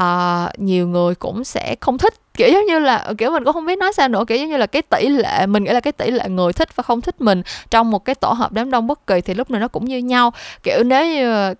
[0.00, 3.66] uh, nhiều người cũng sẽ không thích kiểu giống như là, kiểu mình cũng không
[3.66, 5.92] biết nói sao nữa, kiểu giống như là cái tỷ lệ, mình nghĩ là cái
[5.92, 8.86] tỷ lệ người thích và không thích mình trong một cái tổ hợp đám đông
[8.86, 10.32] bất kỳ thì lúc này nó cũng như nhau.
[10.62, 11.54] Kiểu nếu như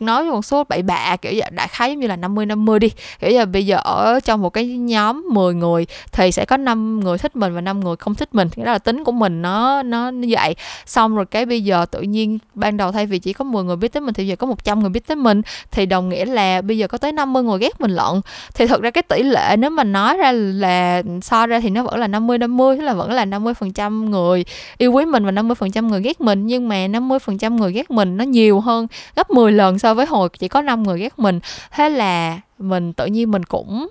[0.00, 2.90] nói một số bậy bạ, kiểu đại khái giống như là 50 50 đi.
[3.20, 7.00] Kiểu giờ bây giờ ở trong một cái nhóm 10 người thì sẽ có 5
[7.00, 8.48] người thích mình và 5 người không thích mình.
[8.56, 10.54] Cái đó là tính của mình, nó nó như vậy.
[10.86, 13.76] Xong rồi cái bây giờ tự nhiên ban đầu thay vì chỉ có 10 người
[13.76, 15.42] biết tới mình thì giờ có 100 người biết tới mình.
[15.70, 18.20] Thì đồng nghĩa là bây giờ có tới 50 người ghét mình lận.
[18.54, 21.82] Thì thật ra cái tỷ lệ nếu mình nói ra là so ra thì nó
[21.82, 24.44] vẫn là 50 50 tức là vẫn là 50 phần trăm người
[24.78, 26.46] yêu quý mình và 50 phần trăm người ghét mình.
[26.46, 28.86] Nhưng mà 50 phần trăm người ghét mình nó nhiều hơn
[29.16, 31.40] gấp 10 lần so với hồi chỉ có 5 người ghét mình.
[31.70, 33.88] Thế là mình tự nhiên mình cũng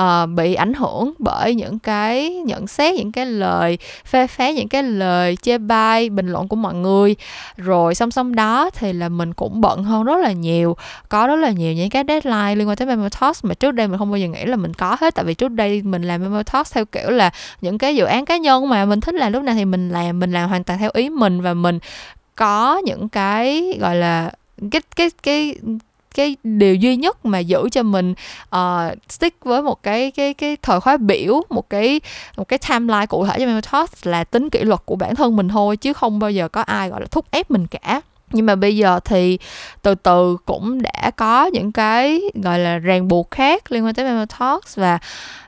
[0.00, 4.68] uh, bị ảnh hưởng bởi những cái nhận xét những cái lời phê phán những
[4.68, 7.16] cái lời chê bai bình luận của mọi người.
[7.56, 10.76] Rồi song song đó thì là mình cũng bận hơn rất là nhiều
[11.08, 13.88] có rất là nhiều những cái deadline liên quan tới memo talks mà trước đây
[13.88, 15.14] mình không bao giờ nghĩ là mình có hết.
[15.14, 17.30] Tại vì trước đây mình làm memo talks theo kiểu là
[17.60, 20.18] những cái dự án cá nhân mà mình thích làm lúc nào thì mình làm
[20.18, 21.78] mình làm hoàn toàn theo ý mình và mình
[22.36, 24.30] có những cái gọi là
[24.70, 25.54] cái cái cái
[26.14, 28.14] cái điều duy nhất mà giữ cho mình
[28.56, 28.60] uh,
[29.08, 32.00] stick với một cái cái cái thời khóa biểu một cái
[32.36, 35.36] một cái timeline cụ thể cho mental Talks là tính kỷ luật của bản thân
[35.36, 38.00] mình thôi chứ không bao giờ có ai gọi là thúc ép mình cả
[38.32, 39.38] nhưng mà bây giờ thì
[39.82, 44.04] từ từ cũng đã có những cái gọi là ràng buộc khác liên quan tới
[44.04, 44.98] Memo Talks và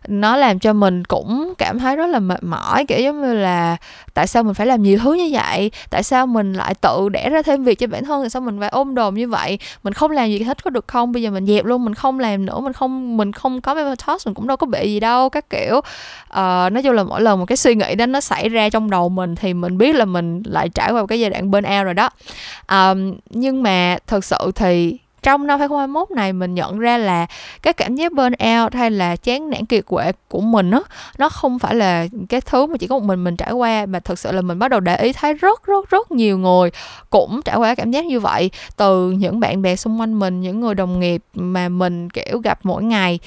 [0.08, 3.76] nó làm cho mình cũng cảm thấy rất là mệt mỏi kiểu giống như là
[4.14, 5.70] tại sao mình phải làm nhiều thứ như vậy?
[5.90, 8.22] Tại sao mình lại tự đẻ ra thêm việc cho bản thân?
[8.22, 9.58] Tại sao mình phải ôm đồm như vậy?
[9.82, 11.12] Mình không làm gì hết có được không?
[11.12, 13.94] Bây giờ mình dẹp luôn mình không làm nữa mình không mình không có memo
[14.06, 15.76] talks mình cũng đâu có bị gì đâu các kiểu.
[15.76, 18.90] Uh, nói chung là mỗi lần một cái suy nghĩ đó nó xảy ra trong
[18.90, 21.84] đầu mình thì mình biết là mình lại trải qua một cái giai đoạn burnout
[21.84, 22.10] rồi đó
[22.74, 27.26] um, nhưng mà thật sự thì trong năm 2021 này mình nhận ra là
[27.62, 30.80] cái cảm giác burn out hay là chán nản kiệt quệ của mình á
[31.18, 34.00] nó không phải là cái thứ mà chỉ có một mình mình trải qua mà
[34.00, 36.70] thực sự là mình bắt đầu để ý thấy rất rất rất nhiều người
[37.10, 38.50] cũng trải qua cảm giác như vậy.
[38.76, 42.58] Từ những bạn bè xung quanh mình những người đồng nghiệp mà mình kiểu gặp
[42.62, 43.18] mỗi ngày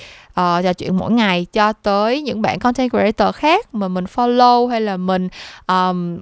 [0.42, 4.68] uh, trò chuyện mỗi ngày cho tới những bạn content creator khác mà mình follow
[4.68, 5.28] hay là mình
[5.68, 6.18] um,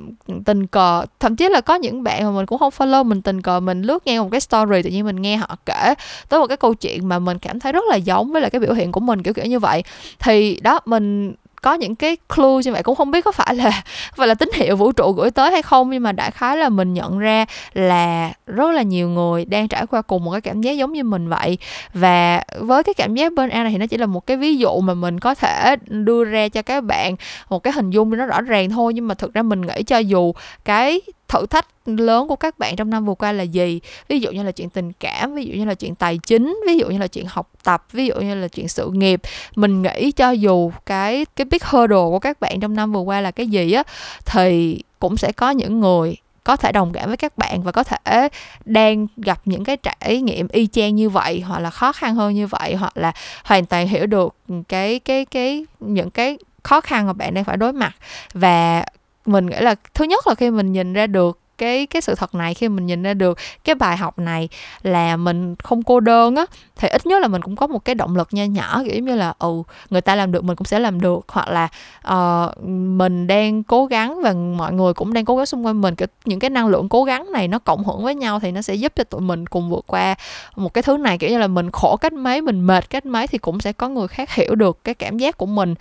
[0.46, 1.06] tình cờ.
[1.20, 3.82] Thậm chí là có những bạn mà mình cũng không follow mình tình cờ mình
[3.82, 5.94] lướt nghe một cái story tự nhiên mình nghe họ kể
[6.30, 8.60] tới một cái câu chuyện mà mình cảm thấy rất là giống với là cái
[8.60, 9.84] biểu hiện của mình kiểu kiểu như vậy.
[10.20, 11.34] Thì đó mình
[11.66, 13.84] có những cái clue như vậy, cũng không biết có phải là
[14.16, 16.70] phải là tín hiệu vũ trụ gửi tới hay không, nhưng mà đại khái là
[16.70, 20.62] mình nhận ra là rất là nhiều người đang trải qua cùng một cái cảm
[20.62, 21.58] giác giống như mình vậy.
[21.94, 24.58] Và với cái cảm giác bên A này thì nó chỉ là một cái ví
[24.58, 27.16] dụ mà mình có thể đưa ra cho các bạn
[27.50, 29.98] một cái hình dung nó rõ ràng thôi, nhưng mà thực ra mình nghĩ cho
[29.98, 30.34] dù
[30.66, 33.80] cái thử thách lớn của các bạn trong năm vừa qua là gì?
[34.08, 36.78] Ví dụ như là chuyện tình cảm, ví dụ như là chuyện tài chính, ví
[36.78, 39.22] dụ như là chuyện học tập, ví dụ như là chuyện sự nghiệp.
[39.56, 43.22] Mình nghĩ cho dù cái cái big hurdle của các bạn trong năm vừa qua
[43.22, 43.84] là cái gì á,
[44.26, 47.84] thì cũng sẽ có những người có thể đồng cảm với các bạn và có
[47.84, 48.30] thể
[48.66, 52.34] đang gặp những cái trải nghiệm y chang như vậy, hoặc là khó khăn hơn
[52.34, 53.12] như vậy, hoặc là
[53.44, 54.36] hoàn toàn hiểu được
[54.68, 57.96] cái cái cái, những cái khó khăn mà bạn đang phải đối mặt.
[58.34, 58.86] Và
[59.26, 62.36] mình nghĩ là thứ nhất là khi mình nhìn ra được cái cái sự thật
[62.36, 64.50] này khi mình nhìn ra được cái bài học này
[64.84, 66.46] là mình không cô đơn á
[66.76, 69.16] thì ít nhất là mình cũng có một cái động lực nho nhỏ kiểu như
[69.16, 71.26] là ừ người ta làm được mình cũng sẽ làm được.
[71.28, 71.68] Hoặc là
[72.14, 75.96] uh, mình đang cố gắng và mọi người cũng đang cố gắng xung quanh mình
[76.26, 78.76] những cái năng lượng cố gắng này nó cộng hưởng với nhau thì nó sẽ
[78.76, 80.16] giúp cho tụi mình cùng vượt qua
[80.56, 81.18] một cái thứ này.
[81.18, 83.90] Kiểu như là mình khổ cách mấy mình mệt cách mấy thì cũng sẽ có
[83.90, 85.72] người khác hiểu được cái cảm giác của mình.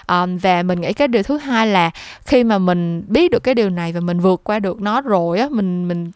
[0.00, 1.90] Uh, và mình nghĩ cái điều thứ hai là
[2.24, 5.23] khi mà mình biết được cái điều này và mình vượt qua được nó rồi
[5.30, 6.10] á, mình mình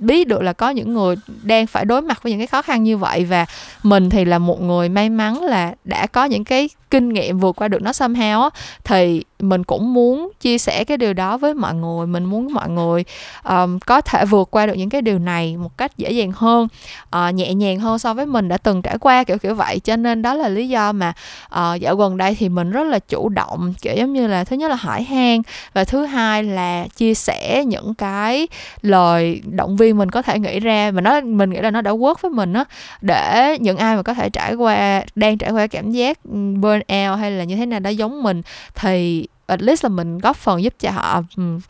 [0.00, 2.82] biết được là có những người đang phải đối mặt với những cái khó khăn
[2.82, 3.46] như vậy và
[3.82, 7.56] mình thì là một người may mắn là đã có những cái kinh nghiệm vượt
[7.56, 8.50] qua được nó somehow á
[8.84, 12.06] thì mình cũng muốn chia sẻ cái điều đó với mọi người.
[12.06, 13.04] Mình muốn mọi người
[13.44, 16.68] um, có thể vượt qua được những cái điều này một cách dễ dàng hơn
[17.16, 19.80] uh, nhẹ nhàng hơn so với mình đã từng trải qua kiểu kiểu vậy.
[19.80, 21.12] Cho nên đó là lý do mà
[21.54, 24.56] uh, dạo gần đây thì mình rất là chủ động kiểu giống như là thứ
[24.56, 25.42] nhất là hỏi han
[25.72, 28.48] và thứ hai là chia sẻ những cái
[28.82, 31.90] lời động viên mình có thể nghĩ ra mà nó mình nghĩ là nó đã
[31.90, 32.64] work với mình á
[33.00, 37.18] để những ai mà có thể trải qua đang trải qua cảm giác burn out
[37.18, 38.42] hay là như thế nào đó giống mình
[38.74, 41.22] thì at least là mình góp phần giúp cho họ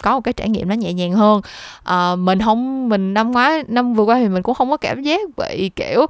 [0.03, 1.41] có một cái trải nghiệm nó nhẹ nhàng hơn.
[1.85, 5.03] À, mình không mình năm ngoái năm vừa qua thì mình cũng không có cảm
[5.03, 6.07] giác bị kiểu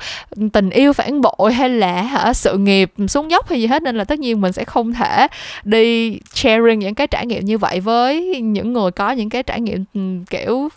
[0.52, 3.96] tình yêu phản bội hay là hả, sự nghiệp xuống dốc hay gì hết nên
[3.96, 5.26] là tất nhiên mình sẽ không thể
[5.64, 9.60] đi sharing những cái trải nghiệm như vậy với những người có những cái trải
[9.60, 9.84] nghiệm
[10.24, 10.68] kiểu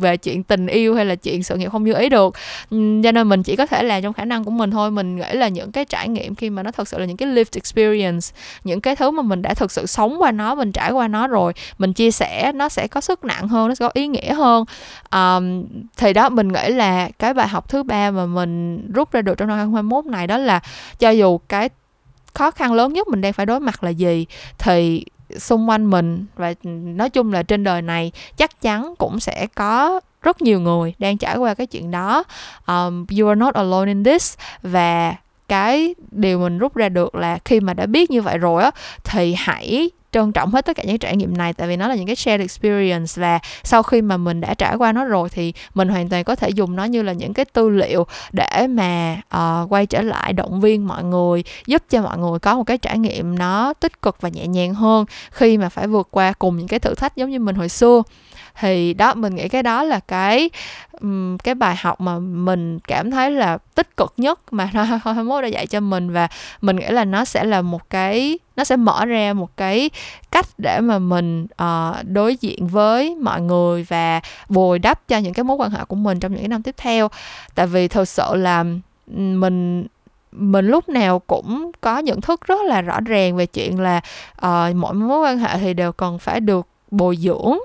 [0.00, 2.34] về chuyện tình yêu hay là chuyện sự nghiệp không như ý được.
[2.70, 4.90] Cho nên mình chỉ có thể làm trong khả năng của mình thôi.
[4.90, 7.28] Mình nghĩ là những cái trải nghiệm khi mà nó thật sự là những cái
[7.28, 8.26] lived experience
[8.64, 11.26] những cái thứ mà mình đã thực sự sống qua nó mình trải qua nó
[11.26, 14.34] rồi mình chia sẻ nó sẽ có sức nặng hơn nó sẽ có ý nghĩa
[14.34, 14.64] hơn.
[15.12, 15.64] Um,
[15.96, 19.38] thì đó mình nghĩ là cái bài học thứ ba mà mình rút ra được
[19.38, 20.60] trong năm 2021 này đó là
[20.98, 21.68] cho dù cái
[22.34, 24.26] khó khăn lớn nhất mình đang phải đối mặt là gì
[24.58, 25.04] thì
[25.38, 30.00] xung quanh mình và nói chung là trên đời này chắc chắn cũng sẽ có
[30.22, 32.24] rất nhiều người đang trải qua cái chuyện đó.
[32.66, 34.38] Um, you are not alone in this.
[34.62, 35.14] Và
[35.48, 38.70] cái điều mình rút ra được là khi mà đã biết như vậy rồi á
[39.04, 41.94] thì hãy trân trọng hết tất cả những trải nghiệm này tại vì nó là
[41.94, 45.52] những cái shared experience và sau khi mà mình đã trải qua nó rồi thì
[45.74, 49.20] mình hoàn toàn có thể dùng nó như là những cái tư liệu để mà
[49.36, 52.78] uh, quay trở lại động viên mọi người giúp cho mọi người có một cái
[52.78, 56.56] trải nghiệm nó tích cực và nhẹ nhàng hơn khi mà phải vượt qua cùng
[56.56, 58.02] những cái thử thách giống như mình hồi xưa.
[58.60, 60.50] Thì đó mình nghĩ cái đó là cái
[61.00, 65.42] um, cái bài học mà mình cảm thấy là tích cực nhất mà năm 2021
[65.42, 66.28] đã dạy cho mình và
[66.60, 69.90] mình nghĩ là nó sẽ là một cái nó sẽ mở ra một cái
[70.30, 75.34] cách để mà mình uh, đối diện với mọi người và bồi đắp cho những
[75.34, 77.08] cái mối quan hệ của mình trong những cái năm tiếp theo.
[77.54, 78.64] Tại vì thực sự là
[79.06, 79.86] mình
[80.32, 84.00] mình lúc nào cũng có nhận thức rất là rõ ràng về chuyện là
[84.46, 87.58] uh, mỗi mối quan hệ thì đều cần phải được bồi dưỡng.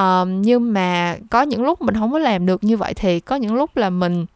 [0.00, 3.36] Uh, nhưng mà có những lúc mình không có làm được như vậy thì có
[3.36, 4.26] những lúc là mình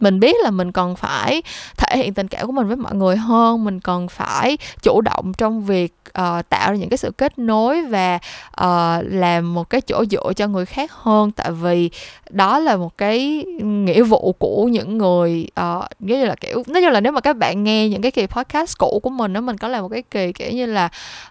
[0.00, 1.42] mình biết là mình cần phải
[1.76, 5.32] thể hiện tình cảm của mình với mọi người hơn mình cần phải chủ động
[5.38, 8.18] trong việc uh, tạo ra những cái sự kết nối và
[8.60, 11.32] uh, làm một cái chỗ dựa cho người khác hơn.
[11.32, 11.90] Tại vì
[12.30, 16.92] đó là một cái nghĩa vụ của những người uh, như là kiểu nói chung
[16.92, 19.58] là nếu mà các bạn nghe những cái kỳ podcast cũ của mình đó mình
[19.58, 20.88] có làm một cái kỳ kiểu như là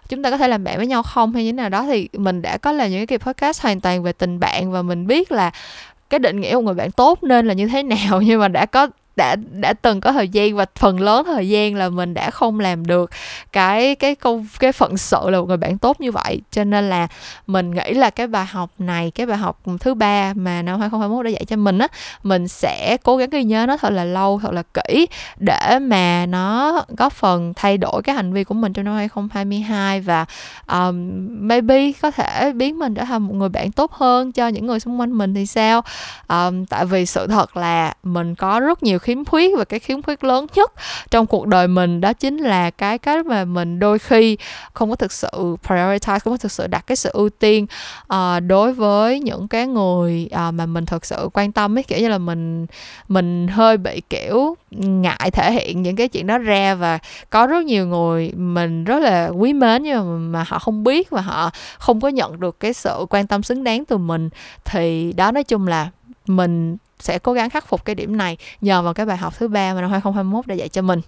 [0.08, 2.08] chúng ta có thể làm bạn với nhau không hay như thế nào đó thì
[2.12, 5.06] mình đã có làm những cái kỳ podcast hoàn toàn về tình bạn và mình
[5.06, 5.50] biết là
[6.10, 8.66] cái định nghĩa của người bạn tốt nên là như thế nào, nhưng mà đã
[8.66, 8.88] có
[9.18, 12.60] đã đã từng có thời gian và phần lớn thời gian là mình đã không
[12.60, 13.10] làm được
[13.52, 16.40] cái cái công cái phận sự là một người bạn tốt như vậy.
[16.50, 17.08] Cho nên là
[17.46, 21.24] mình nghĩ là cái bài học này cái bài học thứ ba mà năm 2021
[21.24, 21.88] đã dạy cho mình á
[22.22, 25.06] mình sẽ cố gắng ghi nhớ nó thật là lâu thật là kỹ
[25.36, 30.00] để mà nó góp phần thay đổi cái hành vi của mình trong năm 2022
[30.00, 30.24] và
[30.68, 34.66] um, maybe có thể biến mình trở thành một người bạn tốt hơn cho những
[34.66, 35.82] người xung quanh mình thì sao?
[36.28, 40.02] Um, tại vì sự thật là mình có rất nhiều khiếm khuyết và cái khiếm
[40.02, 40.72] khuyết lớn nhất
[41.10, 44.36] trong cuộc đời mình đó chính là cái cái mà mình đôi khi
[44.72, 47.66] không có thực sự prioritize không có thực sự đặt cái sự ưu tiên
[48.14, 51.82] uh, đối với những cái người uh, mà mình thực sự quan tâm ấy.
[51.82, 52.66] Kiểu như là mình
[53.08, 56.98] mình hơi bị kiểu ngại thể hiện những cái chuyện đó ra và
[57.30, 61.10] có rất nhiều người mình rất là quý mến nhưng mà, mà họ không biết
[61.10, 64.28] và họ không có nhận được cái sự quan tâm xứng đáng từ mình.
[64.64, 65.90] Thì đó nói chung là
[66.28, 69.48] mình sẽ cố gắng khắc phục cái điểm này nhờ vào cái bài học thứ
[69.48, 71.00] ba mà năm 2021 đã dạy cho mình.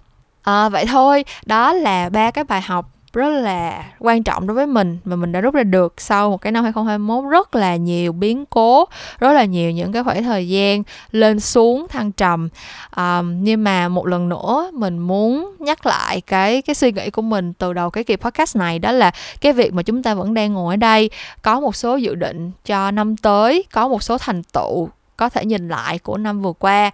[0.43, 4.67] À, vậy thôi đó là ba cái bài học rất là quan trọng đối với
[4.67, 8.11] mình mà mình đã rút ra được sau một cái năm 2021 rất là nhiều
[8.11, 8.85] biến cố
[9.19, 12.49] rất là nhiều những cái khoảng thời gian lên xuống thăng trầm.
[12.97, 17.21] Um, nhưng mà một lần nữa mình muốn nhắc lại cái cái suy nghĩ của
[17.21, 19.11] mình từ đầu cái kỳ podcast này đó là
[19.41, 21.09] cái việc mà chúng ta vẫn đang ngồi ở đây
[21.41, 24.89] có một số dự định cho năm tới có một số thành tựu
[25.21, 26.91] có thể nhìn lại của năm vừa qua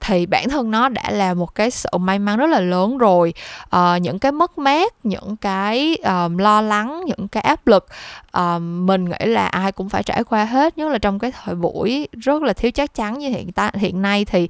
[0.00, 3.34] thì bản thân nó đã là một cái sự may mắn rất là lớn rồi.
[3.76, 7.86] Uh, những cái mất mát những cái um, lo lắng những cái áp lực
[8.32, 11.54] um, mình nghĩ là ai cũng phải trải qua hết nhất là trong cái thời
[11.54, 14.48] buổi rất là thiếu chắc chắn như hiện tại hiện nay thì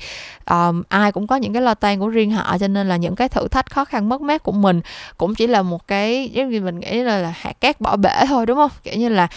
[0.51, 3.16] um, ai cũng có những cái lo toan của riêng họ cho nên là những
[3.16, 4.80] cái thử thách khó khăn mất mát của mình
[5.18, 8.26] cũng chỉ là một cái giống như mình nghĩ là, là hạt cát bỏ bể
[8.28, 8.70] thôi đúng không?
[8.82, 9.28] Kiểu như là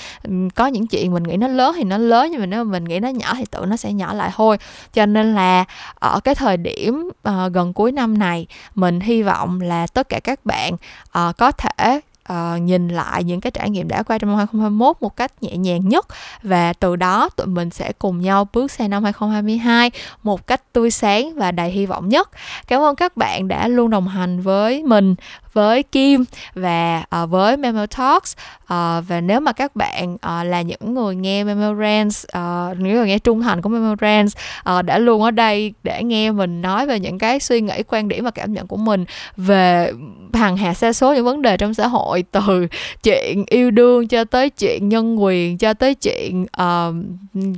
[0.56, 2.84] có những chuyện mình nghĩ nó lớn thì nó lớn nhưng mà nếu mà mình
[2.84, 4.58] nghĩ nó nhỏ thì tự nó sẽ nhỏ lại thôi.
[4.94, 5.66] Cho nên là
[6.04, 10.20] ở cái thời điểm uh, gần cuối năm này mình hy vọng là tất cả
[10.20, 12.00] các bạn uh, có thể
[12.34, 15.58] uh, nhìn lại những cái trải nghiệm đã qua trong năm 2021 một cách nhẹ
[15.58, 16.08] nhàng nhất
[16.44, 19.92] và từ đó tụi mình sẽ cùng nhau bước sang năm 2022
[20.24, 22.30] một cách tươi sáng và đầy hy vọng nhất.
[22.68, 25.16] Cảm ơn các bạn đã luôn đồng hành với mình
[25.54, 28.36] với Kim và uh, với Memo Talks
[28.74, 32.94] uh, và nếu mà các bạn uh, là những người nghe Memo uh, ờ, những
[32.94, 36.88] người nghe trung thành của Memo uh, đã luôn ở đây để nghe mình nói
[36.88, 39.06] về những cái suy nghĩ quan điểm và cảm nhận của mình
[39.38, 39.92] về
[40.34, 42.68] hàng hà xa số những vấn đề trong xã hội từ
[43.04, 46.96] chuyện yêu đương cho tới chuyện nhân quyền cho tới chuyện uh,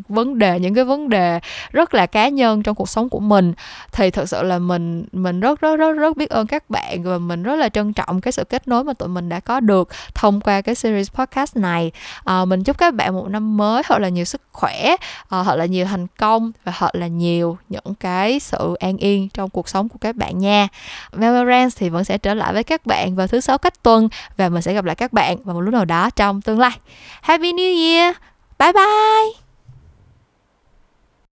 [0.09, 1.39] vấn đề những cái vấn đề
[1.71, 3.53] rất là cá nhân trong cuộc sống của mình.
[3.91, 7.17] Thì thật sự là mình mình rất rất rất rất biết ơn các bạn và
[7.17, 9.89] mình rất là trân trọng cái sự kết nối mà tụi mình đã có được
[10.15, 11.91] thông qua cái series podcast này.
[12.31, 15.55] Uh, mình chúc các bạn một năm mới thật là nhiều sức khỏe uh, thật
[15.55, 19.69] là nhiều thành công và thật là nhiều những cái sự an yên trong cuộc
[19.69, 20.67] sống của các bạn nha.
[21.13, 24.49] Memorance thì vẫn sẽ trở lại với các bạn vào thứ sáu cách tuần và
[24.49, 26.77] mình sẽ gặp lại các bạn vào một lúc nào đó trong tương lai.
[27.21, 28.15] Happy New Year!
[28.59, 29.44] Bye bye!